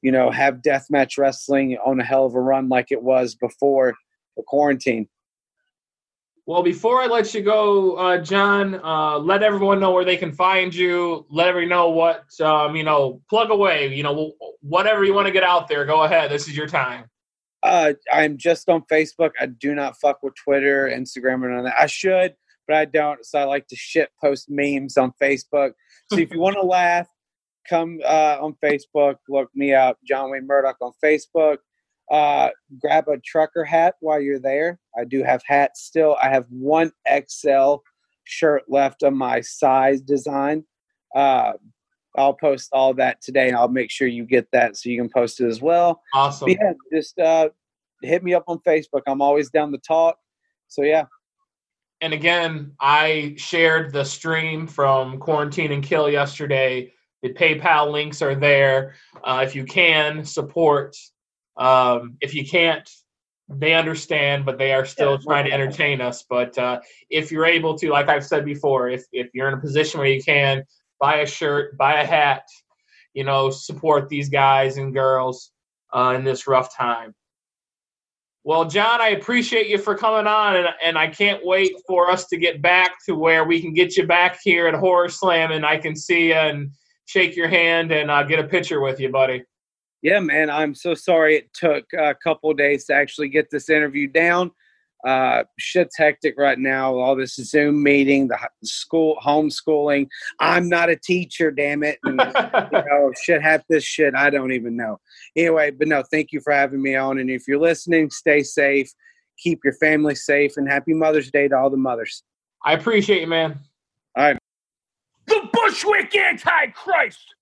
you 0.02 0.12
know 0.12 0.30
have 0.30 0.62
deathmatch 0.62 1.18
wrestling 1.18 1.76
on 1.84 2.00
a 2.00 2.04
hell 2.04 2.26
of 2.26 2.34
a 2.34 2.40
run 2.40 2.68
like 2.68 2.90
it 2.90 3.02
was 3.02 3.34
before 3.34 3.94
the 4.36 4.42
quarantine. 4.46 5.08
Well, 6.46 6.62
before 6.62 7.00
I 7.00 7.06
let 7.06 7.32
you 7.32 7.40
go, 7.40 7.94
uh, 7.96 8.18
John, 8.18 8.74
uh, 8.84 9.18
let 9.18 9.42
everyone 9.42 9.80
know 9.80 9.92
where 9.92 10.04
they 10.04 10.18
can 10.18 10.30
find 10.30 10.74
you. 10.74 11.24
Let 11.30 11.48
everyone 11.48 11.70
know 11.70 11.88
what, 11.88 12.24
um, 12.42 12.76
you 12.76 12.82
know, 12.82 13.22
plug 13.30 13.50
away. 13.50 13.94
You 13.94 14.02
know, 14.02 14.32
whatever 14.60 15.04
you 15.04 15.14
want 15.14 15.26
to 15.26 15.32
get 15.32 15.42
out 15.42 15.68
there, 15.68 15.86
go 15.86 16.02
ahead. 16.02 16.30
This 16.30 16.46
is 16.46 16.54
your 16.54 16.66
time. 16.66 17.06
Uh, 17.62 17.94
I'm 18.12 18.36
just 18.36 18.68
on 18.68 18.82
Facebook. 18.92 19.30
I 19.40 19.46
do 19.46 19.74
not 19.74 19.98
fuck 19.98 20.22
with 20.22 20.34
Twitter, 20.34 20.86
Instagram, 20.86 21.42
or 21.42 21.48
none 21.48 21.60
of 21.60 21.64
that. 21.64 21.80
I 21.80 21.86
should, 21.86 22.34
but 22.68 22.76
I 22.76 22.84
don't. 22.84 23.24
So 23.24 23.38
I 23.38 23.44
like 23.44 23.66
to 23.68 23.76
shit 23.76 24.10
post 24.20 24.50
memes 24.50 24.98
on 24.98 25.12
Facebook. 25.20 25.72
So 26.12 26.18
if 26.18 26.30
you 26.30 26.40
want 26.40 26.56
to 26.56 26.62
laugh, 26.62 27.08
come 27.66 28.00
uh, 28.04 28.36
on 28.38 28.54
Facebook. 28.62 29.16
Look 29.30 29.48
me 29.54 29.72
up, 29.72 29.96
John 30.06 30.30
Wayne 30.30 30.46
Murdoch 30.46 30.76
on 30.82 30.92
Facebook. 31.02 31.56
Uh, 32.10 32.50
grab 32.80 33.08
a 33.08 33.16
trucker 33.18 33.64
hat 33.64 33.94
while 34.00 34.20
you're 34.20 34.38
there. 34.38 34.78
I 34.96 35.04
do 35.04 35.22
have 35.22 35.42
hats 35.46 35.82
still. 35.82 36.16
I 36.22 36.28
have 36.28 36.46
one 36.50 36.92
XL 37.08 37.76
shirt 38.24 38.64
left 38.68 39.02
of 39.02 39.14
my 39.14 39.40
size 39.40 40.00
design. 40.00 40.64
Uh, 41.14 41.54
I'll 42.16 42.34
post 42.34 42.70
all 42.72 42.94
that 42.94 43.20
today 43.22 43.48
and 43.48 43.56
I'll 43.56 43.68
make 43.68 43.90
sure 43.90 44.06
you 44.06 44.24
get 44.24 44.48
that 44.52 44.76
so 44.76 44.88
you 44.88 45.00
can 45.00 45.10
post 45.10 45.40
it 45.40 45.46
as 45.46 45.60
well. 45.60 46.00
Awesome. 46.14 46.46
But 46.46 46.58
yeah, 46.60 46.72
just 46.92 47.18
uh, 47.18 47.48
hit 48.02 48.22
me 48.22 48.34
up 48.34 48.44
on 48.46 48.60
Facebook. 48.60 49.02
I'm 49.06 49.22
always 49.22 49.50
down 49.50 49.72
to 49.72 49.78
talk. 49.78 50.16
So 50.68 50.82
yeah. 50.82 51.06
And 52.00 52.12
again, 52.12 52.72
I 52.80 53.34
shared 53.36 53.92
the 53.92 54.04
stream 54.04 54.66
from 54.66 55.18
Quarantine 55.18 55.72
and 55.72 55.82
Kill 55.82 56.10
yesterday. 56.10 56.92
The 57.22 57.32
PayPal 57.32 57.90
links 57.90 58.20
are 58.20 58.34
there. 58.34 58.94
Uh, 59.22 59.42
if 59.46 59.54
you 59.54 59.64
can 59.64 60.24
support 60.24 60.96
um, 61.56 62.16
if 62.20 62.34
you 62.34 62.46
can't, 62.46 62.88
they 63.48 63.74
understand, 63.74 64.46
but 64.46 64.58
they 64.58 64.72
are 64.72 64.84
still 64.84 65.12
yeah, 65.12 65.18
trying 65.24 65.44
to 65.46 65.52
entertain 65.52 66.00
us. 66.00 66.24
But 66.28 66.56
uh, 66.58 66.80
if 67.10 67.30
you're 67.30 67.46
able 67.46 67.76
to, 67.78 67.90
like 67.90 68.08
I've 68.08 68.24
said 68.24 68.44
before, 68.44 68.88
if 68.88 69.04
if 69.12 69.28
you're 69.34 69.48
in 69.48 69.54
a 69.54 69.60
position 69.60 70.00
where 70.00 70.08
you 70.08 70.22
can 70.22 70.64
buy 70.98 71.16
a 71.16 71.26
shirt, 71.26 71.76
buy 71.76 72.00
a 72.00 72.06
hat, 72.06 72.44
you 73.12 73.24
know, 73.24 73.50
support 73.50 74.08
these 74.08 74.28
guys 74.28 74.78
and 74.78 74.94
girls 74.94 75.50
uh, 75.92 76.14
in 76.16 76.24
this 76.24 76.46
rough 76.46 76.74
time. 76.74 77.14
Well, 78.46 78.66
John, 78.66 79.00
I 79.00 79.08
appreciate 79.08 79.68
you 79.68 79.78
for 79.78 79.94
coming 79.96 80.26
on, 80.26 80.56
and, 80.56 80.68
and 80.82 80.98
I 80.98 81.08
can't 81.08 81.44
wait 81.44 81.72
for 81.86 82.10
us 82.10 82.26
to 82.26 82.36
get 82.36 82.60
back 82.60 82.96
to 83.06 83.14
where 83.14 83.44
we 83.44 83.60
can 83.60 83.72
get 83.72 83.96
you 83.96 84.06
back 84.06 84.38
here 84.42 84.66
at 84.66 84.74
Horror 84.74 85.08
Slam, 85.08 85.52
and 85.52 85.64
I 85.64 85.78
can 85.78 85.96
see 85.96 86.28
you 86.28 86.34
and 86.34 86.70
shake 87.06 87.36
your 87.36 87.48
hand 87.48 87.90
and 87.90 88.10
uh, 88.10 88.22
get 88.22 88.38
a 88.38 88.44
picture 88.44 88.80
with 88.80 89.00
you, 89.00 89.10
buddy 89.10 89.44
yeah, 90.04 90.20
man, 90.20 90.50
I'm 90.50 90.74
so 90.74 90.92
sorry 90.92 91.36
it 91.36 91.54
took 91.54 91.86
a 91.98 92.14
couple 92.14 92.52
days 92.52 92.84
to 92.84 92.94
actually 92.94 93.30
get 93.30 93.50
this 93.50 93.70
interview 93.70 94.06
down. 94.06 94.50
Uh, 95.02 95.44
shit's 95.58 95.96
hectic 95.96 96.34
right 96.36 96.58
now. 96.58 96.94
All 96.94 97.16
this 97.16 97.36
Zoom 97.36 97.82
meeting, 97.82 98.28
the 98.28 98.38
school 98.64 99.16
homeschooling. 99.24 100.08
I'm 100.40 100.68
not 100.68 100.90
a 100.90 100.96
teacher, 100.96 101.50
damn 101.50 101.82
it. 101.82 101.98
And, 102.04 102.20
you 102.20 102.82
know, 102.90 103.12
shit, 103.22 103.40
half 103.40 103.62
this 103.70 103.82
shit 103.82 104.14
I 104.14 104.28
don't 104.28 104.52
even 104.52 104.76
know. 104.76 104.98
Anyway, 105.36 105.70
but 105.70 105.88
no, 105.88 106.04
thank 106.10 106.32
you 106.32 106.40
for 106.42 106.52
having 106.52 106.82
me 106.82 106.94
on. 106.94 107.18
And 107.18 107.30
if 107.30 107.48
you're 107.48 107.58
listening, 107.58 108.10
stay 108.10 108.42
safe. 108.42 108.90
keep 109.38 109.60
your 109.64 109.74
family 109.74 110.14
safe, 110.14 110.58
and 110.58 110.68
happy 110.68 110.92
Mother's 110.92 111.30
Day 111.30 111.48
to 111.48 111.56
all 111.56 111.70
the 111.70 111.78
mothers. 111.78 112.22
I 112.62 112.74
appreciate 112.74 113.22
you, 113.22 113.26
man. 113.26 113.58
All 114.16 114.24
right. 114.24 114.38
The 115.28 115.48
Bushwick 115.50 116.14
Antichrist, 116.14 117.34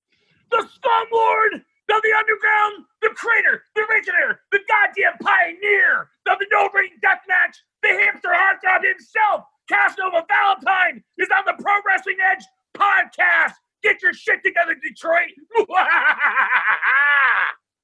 the 0.52 0.68
Slumlord 0.80 1.62
the 2.00 2.14
Underground, 2.16 2.84
the 3.02 3.10
Crater, 3.10 3.64
the 3.74 3.82
Originator, 3.82 4.40
the 4.52 4.60
goddamn 4.68 5.18
Pioneer 5.20 6.08
of 6.30 6.38
the 6.38 6.46
No 6.52 6.68
Ring 6.72 6.90
Deathmatch, 7.04 7.56
the 7.82 7.88
Hamster 7.88 8.30
Heartthrob 8.30 8.86
himself, 8.86 9.44
Casanova 9.68 10.24
Valentine, 10.28 11.02
is 11.18 11.28
on 11.36 11.42
the 11.44 11.60
Pro 11.62 11.74
Wrestling 11.86 12.16
Edge 12.32 12.44
podcast. 12.76 13.54
Get 13.82 14.00
your 14.02 14.14
shit 14.14 14.42
together, 14.44 14.76
Detroit. 14.80 15.32